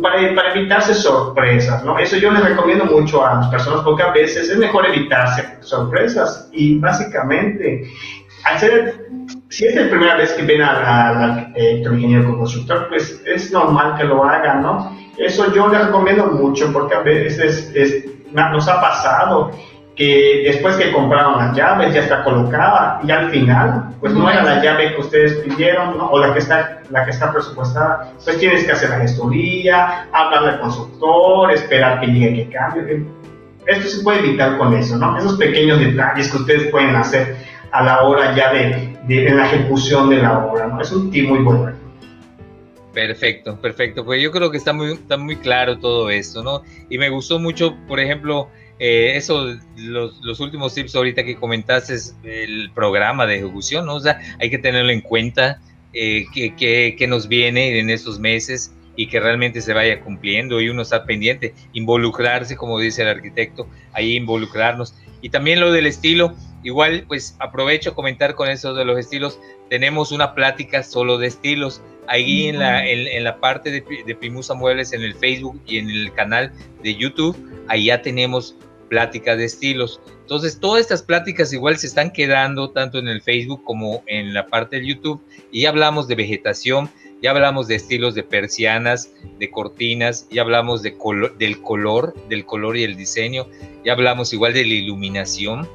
[0.02, 1.98] para, para, evitarse sorpresas, ¿no?
[2.00, 6.48] Eso yo les recomiendo mucho a las personas porque a veces es mejor evitarse sorpresas
[6.52, 7.84] y básicamente
[8.44, 9.06] hacer,
[9.48, 14.04] si es la primera vez que ven al arquitecto, ingeniero constructor, pues es normal que
[14.04, 14.98] lo hagan, ¿no?
[15.20, 17.70] Eso yo les recomiendo mucho porque a veces
[18.32, 19.50] nos ha pasado
[19.94, 24.42] que después que compraron las llaves ya está colocada y al final pues no era
[24.42, 26.06] la llave que ustedes pidieron ¿no?
[26.06, 28.14] o la que está la que está presupuestada.
[28.24, 33.04] Pues tienes que hacer la gestoría hablarle al constructor esperar que llegue que cambie
[33.66, 37.36] esto se puede evitar con eso no esos pequeños detalles que ustedes pueden hacer
[37.72, 41.28] a la hora ya de, de la ejecución de la obra no es un tip
[41.28, 41.79] muy bueno
[42.92, 44.04] Perfecto, perfecto.
[44.04, 46.62] Pues yo creo que está muy, está muy claro todo esto, ¿no?
[46.88, 48.48] Y me gustó mucho, por ejemplo,
[48.80, 53.94] eh, eso, los, últimos tips ahorita que comentaste, es el programa de ejecución, ¿no?
[53.94, 55.60] O sea, hay que tenerlo en cuenta,
[55.92, 60.68] eh, que, que, nos viene en estos meses y que realmente se vaya cumpliendo y
[60.68, 64.94] uno está pendiente, involucrarse, como dice el arquitecto, ahí involucrarnos.
[65.20, 69.38] Y también lo del estilo, igual pues aprovecho a comentar con eso de los estilos,
[69.68, 74.54] tenemos una plática solo de estilos, ahí en la, en, la parte de, de, Primusa
[74.54, 76.52] Muebles, en el Facebook y en el canal
[76.82, 77.36] de YouTube,
[77.68, 78.56] ahí ya tenemos
[78.88, 80.00] pláticas de estilos.
[80.20, 84.46] Entonces, todas estas pláticas igual se están quedando tanto en el Facebook como en la
[84.46, 85.20] parte de YouTube.
[85.50, 86.90] Y ya hablamos de vegetación,
[87.22, 90.96] ya hablamos de estilos de persianas, de cortinas, ya hablamos de
[91.38, 93.46] del color, del color y el diseño,
[93.84, 95.68] ya hablamos igual de la iluminación,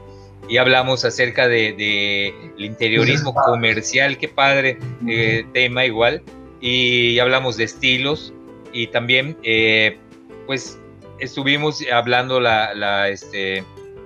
[0.47, 2.27] y hablamos acerca de,
[2.57, 4.77] el interiorismo comercial, qué padre
[5.07, 6.21] eh, tema igual,
[6.61, 8.33] y hablamos de estilos
[8.71, 9.97] y también eh,
[10.45, 10.79] pues
[11.19, 13.63] estuvimos hablando la, la, este,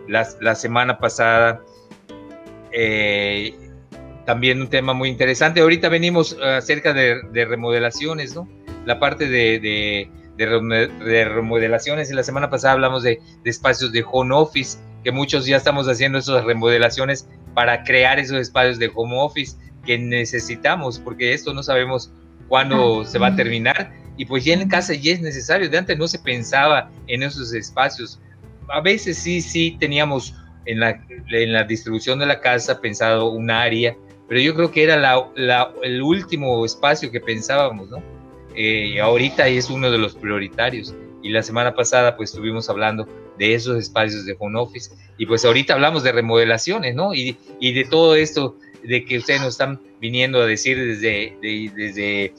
[0.08, 1.62] la, semana pasada
[2.72, 3.56] eh,
[4.26, 5.62] también un tema muy interesante.
[5.62, 8.48] Ahorita venimos acerca de, remodelaciones, ¿no?
[8.86, 10.10] La parte de,
[10.46, 15.88] remodelaciones y la semana pasada hablamos de, espacios de home office, que muchos ya estamos
[15.88, 21.64] haciendo esas remodelaciones para crear esos espacios de home office que necesitamos, porque esto no
[21.64, 22.12] sabemos
[22.48, 25.70] cuándo se va a terminar y pues ya en casa ya es necesario.
[25.70, 28.20] De antes no se pensaba en esos espacios.
[28.68, 30.36] A veces sí, sí teníamos
[30.66, 33.96] en la, en la distribución de la casa pensado un área
[34.30, 37.98] pero yo creo que era la, el último espacio que pensábamos, ¿no?
[38.56, 40.94] Eh, y ahorita es uno de los prioritarios.
[41.22, 45.44] Y la semana pasada pues estuvimos hablando de esos espacios de home office y pues
[45.46, 47.14] ahorita hablamos de remodelaciones, ¿no?
[47.14, 52.34] Y, y de todo esto de que ustedes nos están viniendo a decir desde, desde,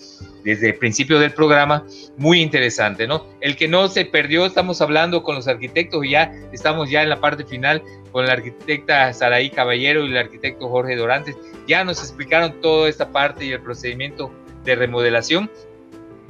[0.45, 1.85] desde el principio del programa,
[2.17, 3.27] muy interesante, ¿no?
[3.41, 7.21] El que no se perdió, estamos hablando con los arquitectos, ya estamos ya en la
[7.21, 7.83] parte final
[8.13, 11.37] con la arquitecta Saraí Caballero y el arquitecto Jorge Dorantes,
[11.67, 14.33] ya nos explicaron toda esta parte y el procedimiento
[14.65, 15.51] de remodelación.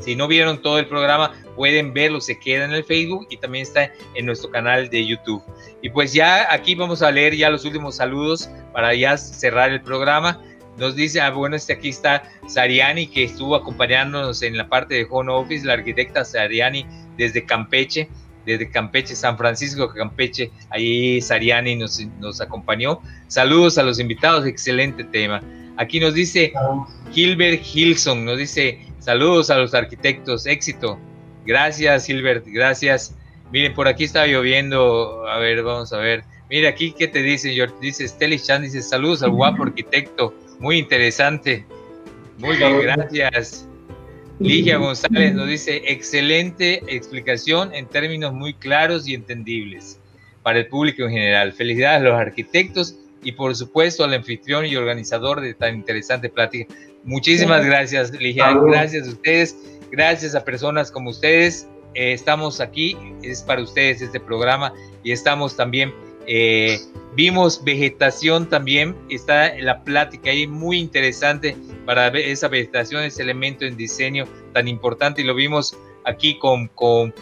[0.01, 3.63] Si no vieron todo el programa, pueden verlo, se queda en el Facebook y también
[3.63, 5.43] está en nuestro canal de YouTube.
[5.83, 9.81] Y pues ya aquí vamos a leer ya los últimos saludos para ya cerrar el
[9.81, 10.41] programa.
[10.79, 15.07] Nos dice, ah, bueno, este aquí está Sariani, que estuvo acompañándonos en la parte de
[15.11, 16.87] Home Office, la arquitecta Sariani
[17.17, 18.09] desde Campeche
[18.47, 23.01] desde Campeche, San Francisco, Campeche, ahí Sariani nos, nos acompañó.
[23.29, 25.43] Saludos a los invitados, excelente tema.
[25.77, 26.53] Aquí nos dice
[27.13, 30.99] Gilbert Hilson, nos dice saludos a los arquitectos, éxito.
[31.45, 33.17] Gracias, Gilbert, gracias.
[33.51, 35.27] Miren, por aquí está lloviendo.
[35.29, 36.23] A ver, vamos a ver.
[36.49, 37.55] Mira aquí, ¿qué te dice?
[37.81, 40.35] Dice Steli Chan, dice saludos al guapo arquitecto.
[40.59, 41.67] Muy interesante.
[42.39, 43.67] Muy bien, gracias.
[44.39, 50.01] Ligia González nos dice, excelente explicación en términos muy claros y entendibles
[50.43, 51.53] para el público en general.
[51.53, 56.73] Felicidades a los arquitectos y por supuesto al anfitrión y organizador de tan interesante plática.
[57.05, 58.53] Muchísimas gracias, Ligia.
[58.53, 59.57] Gracias a ustedes,
[59.91, 61.69] gracias a personas como ustedes.
[61.95, 65.93] Eh, estamos aquí, es para ustedes este programa y estamos también
[66.27, 66.79] eh,
[67.17, 73.65] vimos vegetación también, está la plática ahí muy interesante para ver esa vegetación, ese elemento
[73.65, 77.13] en diseño tan importante y lo vimos aquí con, con,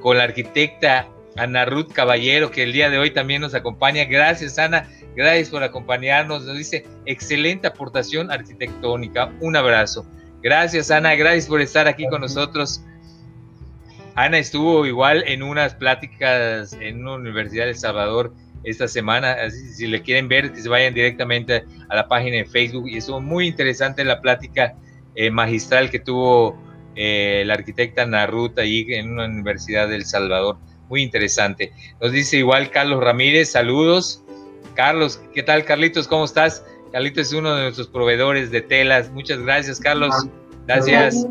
[0.00, 4.04] con la arquitecta Ana Ruth Caballero, que el día de hoy también nos acompaña.
[4.04, 4.88] Gracias, Ana.
[5.16, 6.44] Gracias por acompañarnos.
[6.44, 9.32] Nos dice excelente aportación arquitectónica.
[9.40, 10.06] Un abrazo.
[10.42, 11.14] Gracias, Ana.
[11.14, 12.82] Gracias por estar aquí con nosotros.
[14.14, 18.32] Ana estuvo igual en unas pláticas en una universidad de El Salvador
[18.64, 19.36] esta semana.
[19.50, 22.88] si le quieren ver, que se vayan directamente a la página de Facebook.
[22.88, 24.74] Y estuvo muy interesante la plática
[25.14, 26.58] eh, magistral que tuvo
[26.96, 30.58] eh, la arquitecta Narut ahí en una universidad del Salvador.
[30.88, 31.72] Muy interesante.
[32.00, 34.23] Nos dice igual Carlos Ramírez, saludos.
[34.74, 36.08] Carlos, ¿qué tal Carlitos?
[36.08, 36.64] ¿Cómo estás?
[36.92, 39.10] Carlitos es uno de nuestros proveedores de telas.
[39.10, 40.14] Muchas gracias, Carlos.
[40.66, 41.26] Gracias.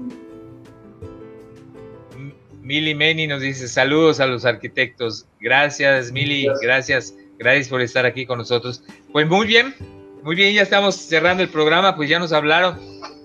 [2.62, 5.26] Mili Meni nos dice saludos a los arquitectos.
[5.40, 6.48] Gracias, Mili.
[6.62, 7.16] Gracias.
[7.38, 8.84] Gracias por estar aquí con nosotros.
[9.12, 9.76] Pues muy bien,
[10.24, 12.80] muy bien, ya estamos cerrando el programa, pues ya nos hablaron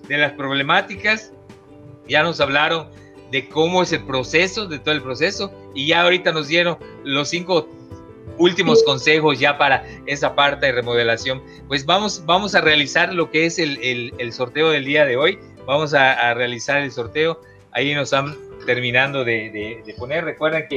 [0.07, 1.31] de las problemáticas,
[2.07, 2.89] ya nos hablaron
[3.31, 7.29] de cómo es el proceso, de todo el proceso, y ya ahorita nos dieron los
[7.29, 7.69] cinco
[8.39, 11.43] últimos consejos ya para esa parte de remodelación.
[11.67, 15.37] Pues vamos, vamos a realizar lo que es el, sorteo del día de hoy.
[15.67, 17.39] Vamos a, a realizar el sorteo.
[17.71, 18.35] Ahí nos han
[18.65, 20.23] terminando de, poner.
[20.25, 20.67] Recuerden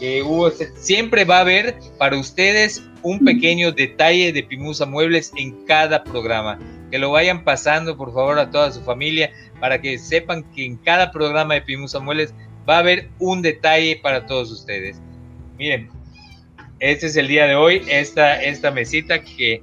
[0.00, 5.64] que, hubo, siempre va a haber para ustedes un pequeño detalle de Pimusa Muebles en
[5.64, 6.58] cada programa.
[6.90, 10.76] Que lo vayan pasando, por favor, a toda su familia para que sepan que en
[10.76, 12.34] cada programa de Pimusa Muebles
[12.68, 15.00] va a haber un detalle para todos ustedes.
[15.58, 15.88] Miren,
[16.78, 19.62] este es el día de hoy, esta, esta mesita que,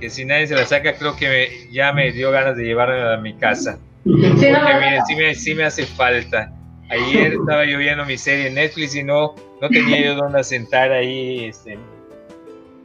[0.00, 3.18] que si nadie se la saca, creo que ya me dio ganas de llevarla a
[3.18, 3.78] mi casa.
[4.04, 6.52] Porque miren, sí me, sí me hace falta.
[6.88, 10.90] Ayer estaba yo viendo mi serie en Netflix y no, no tenía yo dónde sentar
[10.90, 11.78] ahí este,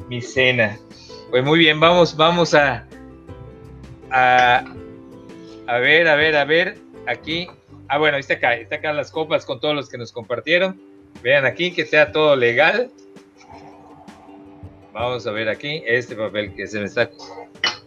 [0.08, 0.78] mi cena.
[1.32, 2.86] Pues muy bien, vamos, vamos a,
[4.12, 4.64] a,
[5.66, 7.48] a ver, a ver, a ver, aquí.
[7.88, 10.80] Ah, bueno, está acá, está acá las copas con todos los que nos compartieron.
[11.24, 12.92] Vean aquí que sea todo legal.
[14.96, 17.10] Vamos a ver aquí, este papel que se me está...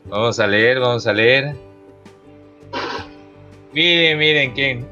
[0.05, 1.55] Vamos a leer, vamos a leer.
[3.73, 4.87] Miren, miren, quién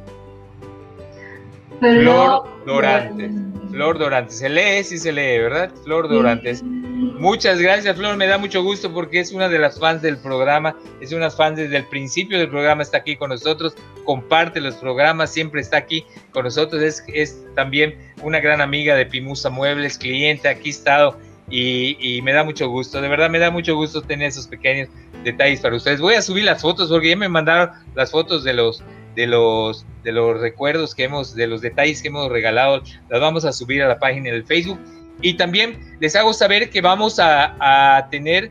[1.78, 3.32] Flor Dorantes.
[3.70, 4.38] Flor Dorantes.
[4.38, 5.70] Se lee, sí se lee, ¿verdad?
[5.84, 6.62] Flor Dorantes.
[6.62, 8.16] Muchas gracias, Flor.
[8.16, 10.74] Me da mucho gusto porque es una de las fans del programa.
[11.02, 12.82] Es una fan desde el principio del programa.
[12.82, 13.74] Está aquí con nosotros.
[14.06, 15.34] Comparte los programas.
[15.34, 16.80] Siempre está aquí con nosotros.
[16.80, 20.48] Es, es también una gran amiga de Pimusa Muebles, cliente.
[20.48, 24.28] Aquí ha estado y, me da mucho gusto, de verdad me da mucho gusto tener
[24.28, 24.88] esos pequeños
[25.22, 26.00] detalles para ustedes.
[26.00, 28.82] Voy a subir las fotos porque ya me mandaron las fotos de los
[29.14, 33.44] de los de los recuerdos que hemos de los detalles que hemos regalado, las vamos
[33.44, 34.78] a subir a la página del Facebook.
[35.22, 38.50] Y también les hago saber que vamos a, a tener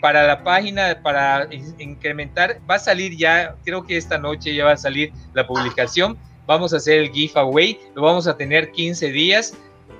[0.00, 1.48] para la página, para
[1.78, 6.16] incrementar, va a salir ya, creo que esta noche ya va a salir la publicación,
[6.46, 9.56] vamos a hacer el giveaway, lo vamos a tener 15 días,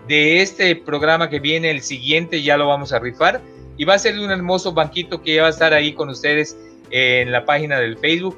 [0.09, 3.42] de este programa que viene, el siguiente ya lo vamos a rifar
[3.76, 6.56] y va a ser un hermoso banquito que ya va a estar ahí con ustedes
[6.90, 8.36] en la página del Facebook.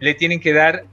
[0.00, 0.84] Le tienen que dar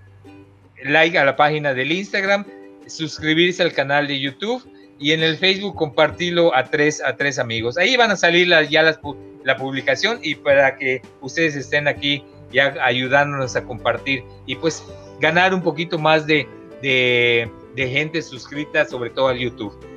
[0.84, 2.46] like a la página del Instagram,
[2.86, 4.62] suscribirse al canal de YouTube
[5.00, 7.78] y en el Facebook compartirlo a tres, a tres amigos.
[7.78, 9.00] Ahí van a salir ya las,
[9.46, 14.84] la publicación y para que ustedes estén aquí ya ayudándonos a compartir y pues
[15.22, 16.46] ganar un poquito más de,
[16.82, 19.89] de, de gente suscrita, sobre todo al YouTube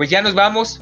[0.00, 0.80] pues ya nos vamos,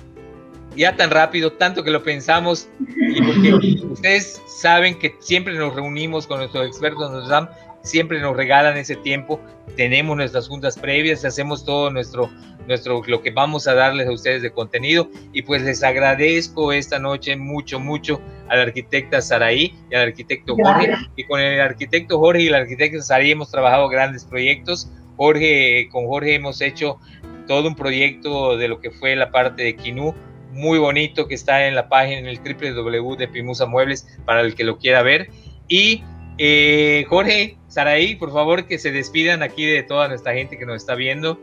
[0.76, 6.28] ya tan rápido, tanto que lo pensamos, y porque ustedes saben que siempre nos reunimos
[6.28, 7.50] con nuestros expertos, nos dan,
[7.82, 9.40] siempre nos regalan ese tiempo,
[9.74, 12.30] tenemos nuestras juntas previas, hacemos todo nuestro,
[12.68, 17.00] nuestro, lo que vamos a darles a ustedes de contenido, y pues les agradezco esta
[17.00, 22.20] noche mucho, mucho a la arquitecta Saraí y al arquitecto Jorge, y con el arquitecto
[22.20, 27.00] Jorge y el arquitecto Saraí hemos trabajado grandes proyectos, Jorge, con Jorge hemos hecho
[27.48, 30.14] todo un proyecto de lo que fue la parte de Quinú,
[30.52, 34.54] muy bonito que está en la página en el www de Pimusa Muebles para el
[34.54, 35.30] que lo quiera ver.
[35.66, 36.04] Y
[36.38, 40.76] eh, Jorge, Saraí, por favor que se despidan aquí de toda nuestra gente que nos
[40.76, 41.38] está viendo.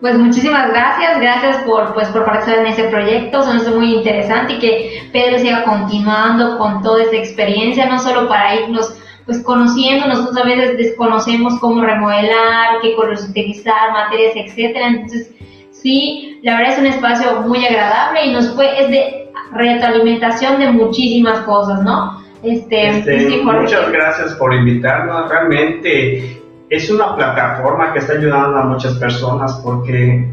[0.00, 4.58] Pues muchísimas gracias, gracias por, pues, por participar en ese proyecto, son muy interesante y
[4.58, 10.36] que Pedro siga continuando con toda esa experiencia, no solo para irnos pues conociendo, nosotros
[10.36, 14.88] a veces desconocemos cómo remodelar, qué colores utilizar, materias, etcétera.
[14.88, 15.30] Entonces,
[15.70, 20.70] sí, la verdad es un espacio muy agradable y nos fue, es de retroalimentación de
[20.70, 22.22] muchísimas cosas, ¿no?
[22.42, 25.30] Este, este muchas gracias por invitarnos.
[25.30, 30.26] Realmente es una plataforma que está ayudando a muchas personas porque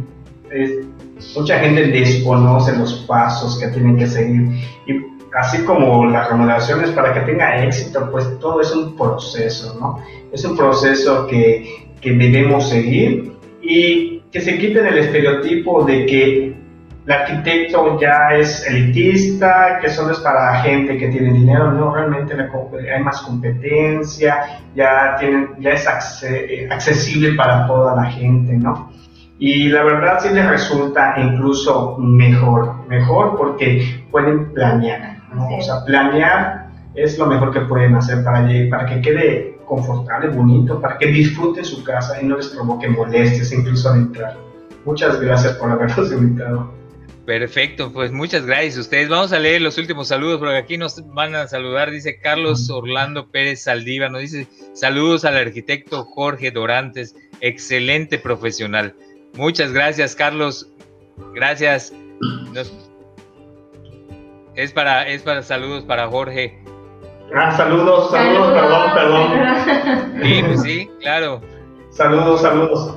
[1.35, 4.49] mucha gente desconoce los pasos que tienen que seguir.
[4.87, 10.03] Y así como las remodelaciones para que tenga éxito, pues todo es un proceso, ¿no?
[10.31, 16.55] Es un proceso que, que debemos seguir y que se quiten el estereotipo de que
[17.05, 22.35] el arquitecto ya es elitista, que solo es para gente que tiene dinero, no, realmente
[22.35, 28.91] hay más competencia, ya, tienen, ya es accesible para toda la gente, ¿no?
[29.39, 36.69] Y la verdad sí les resulta incluso mejor, mejor porque pueden planear, o sea, planear
[36.95, 41.63] es lo mejor que pueden hacer para, para que quede confortable, bonito, para que disfruten
[41.63, 44.37] su casa y no les provoque molestias incluso al entrar.
[44.85, 46.79] Muchas gracias por habernos invitado.
[47.25, 49.07] Perfecto, pues muchas gracias a ustedes.
[49.07, 53.29] Vamos a leer los últimos saludos, porque aquí nos van a saludar, dice Carlos Orlando
[53.29, 58.95] Pérez Saldívar, nos dice saludos al arquitecto Jorge Dorantes, excelente profesional.
[59.35, 60.71] Muchas gracias, Carlos.
[61.35, 61.93] Gracias.
[64.59, 66.59] Es para, es para saludos para Jorge.
[67.33, 70.21] Ah, saludos, saludos, perdón, perdón.
[70.21, 71.41] Sí, pues sí, claro.
[71.91, 72.93] Saludos, saludos.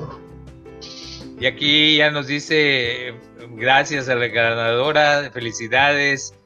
[1.39, 3.13] Y aquí ya nos dice
[3.51, 6.37] gracias a la ganadora, felicidades.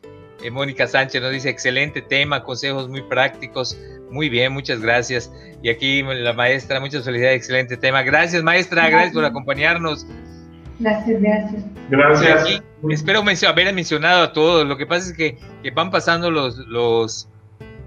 [0.43, 3.75] Eh, Mónica Sánchez nos dice excelente tema, consejos muy prácticos.
[4.11, 5.33] Muy bien, muchas gracias.
[5.63, 8.03] Y aquí la maestra, muchas felicidades, excelente tema.
[8.03, 10.05] Gracias, maestra, gracias por acompañarnos.
[10.79, 11.63] Gracias, gracias.
[11.89, 12.61] Gracias.
[12.89, 14.67] espero haber mencionado a todos.
[14.67, 15.37] Lo que pasa es que,
[15.73, 17.29] van pasando los, los,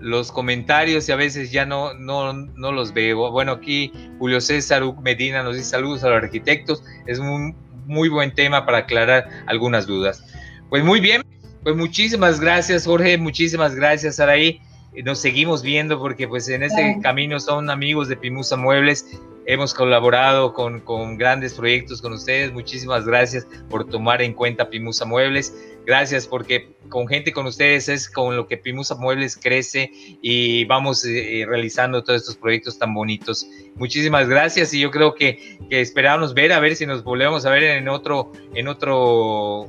[0.00, 3.30] los comentarios y a veces ya no, no, no los veo.
[3.30, 6.82] Bueno, aquí Julio César Medina nos dice saludos a los arquitectos.
[7.06, 7.54] Es un
[7.86, 10.24] muy buen tema para aclarar algunas dudas.
[10.68, 11.22] Pues muy bien,
[11.62, 14.60] pues muchísimas gracias Jorge, muchísimas gracias Araí.
[15.04, 19.06] Nos seguimos viendo porque pues en este camino son amigos de Pimusa Muebles
[19.46, 22.52] hemos colaborado con, con, grandes proyectos con ustedes.
[22.52, 25.54] Muchísimas gracias por tomar en cuenta Pimusa Muebles.
[25.86, 29.90] Gracias porque con gente con ustedes es con lo que Pimusa Muebles crece
[30.22, 33.46] y vamos eh, realizando todos estos proyectos tan bonitos.
[33.74, 37.50] Muchísimas gracias y yo creo que, que esperamos ver a ver si nos volvemos a
[37.50, 39.68] ver en otro, en otro,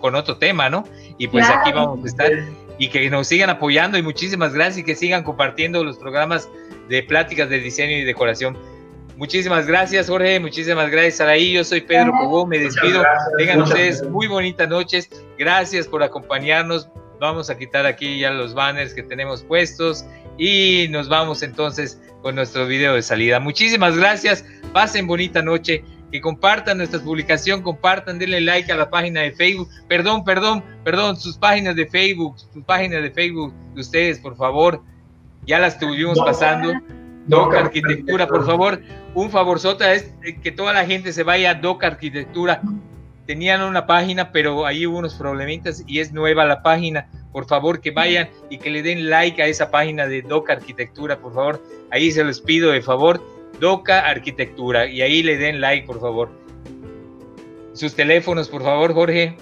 [0.00, 0.84] con otro tema, ¿no?
[1.18, 2.30] Y pues aquí vamos a estar
[2.78, 6.48] y que nos sigan apoyando y muchísimas gracias y que sigan compartiendo los programas
[6.88, 8.56] de pláticas de diseño y decoración.
[9.16, 10.38] Muchísimas gracias, Jorge.
[10.38, 11.52] Muchísimas gracias, Saraí.
[11.52, 12.46] Yo soy Pedro Cobó.
[12.46, 13.02] Me despido.
[13.36, 15.10] Tengan ustedes muy bonitas noches.
[15.36, 16.88] Gracias por acompañarnos.
[17.18, 20.04] Vamos a quitar aquí ya los banners que tenemos puestos
[20.38, 23.40] y nos vamos entonces con nuestro video de salida.
[23.40, 24.44] Muchísimas gracias.
[24.72, 25.82] Pasen bonita noche.
[26.10, 29.68] Que compartan nuestra publicación, compartan, denle like a la página de Facebook.
[29.88, 34.82] Perdón, perdón, perdón, sus páginas de Facebook, sus páginas de Facebook de ustedes, por favor.
[35.46, 36.72] Ya las estuvimos pasando.
[37.26, 38.80] Doc Arquitectura, por favor,
[39.14, 42.62] un favorzota es que toda la gente se vaya a Doc Arquitectura.
[43.26, 47.10] Tenían una página, pero ahí hubo unos problemitas y es nueva la página.
[47.30, 51.18] Por favor, que vayan y que le den like a esa página de Doc Arquitectura,
[51.18, 51.62] por favor.
[51.90, 53.22] Ahí se los pido de favor
[53.60, 56.30] Doca Arquitectura y ahí le den like, por favor.
[57.72, 59.36] Sus teléfonos, por favor, Jorge.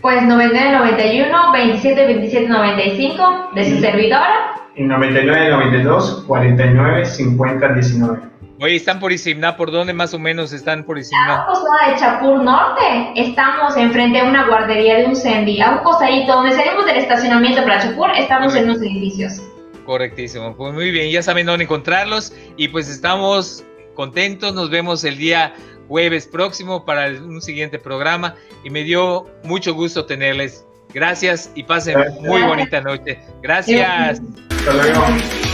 [0.00, 4.54] Pues 9991 27 27 95 de su servidora.
[4.76, 8.34] Y 9992 49 50 19.
[8.60, 9.56] Oye, ¿están por Isimná?
[9.56, 11.42] ¿Por dónde más o menos están por Isimná?
[11.42, 13.12] A un de Chapur Norte.
[13.16, 15.60] Estamos enfrente de una guardería de un Sendi.
[15.60, 19.42] A un costadito donde salimos del estacionamiento para Chapur, estamos en unos edificios.
[19.84, 20.56] Correctísimo.
[20.56, 23.64] Pues muy bien, ya saben dónde encontrarlos y pues estamos
[23.94, 24.54] contentos.
[24.54, 25.54] Nos vemos el día
[25.88, 30.64] jueves próximo para un siguiente programa y me dio mucho gusto tenerles.
[30.92, 33.18] Gracias y pasen muy bonita noche.
[33.42, 34.20] Gracias.
[34.50, 35.53] Hasta luego.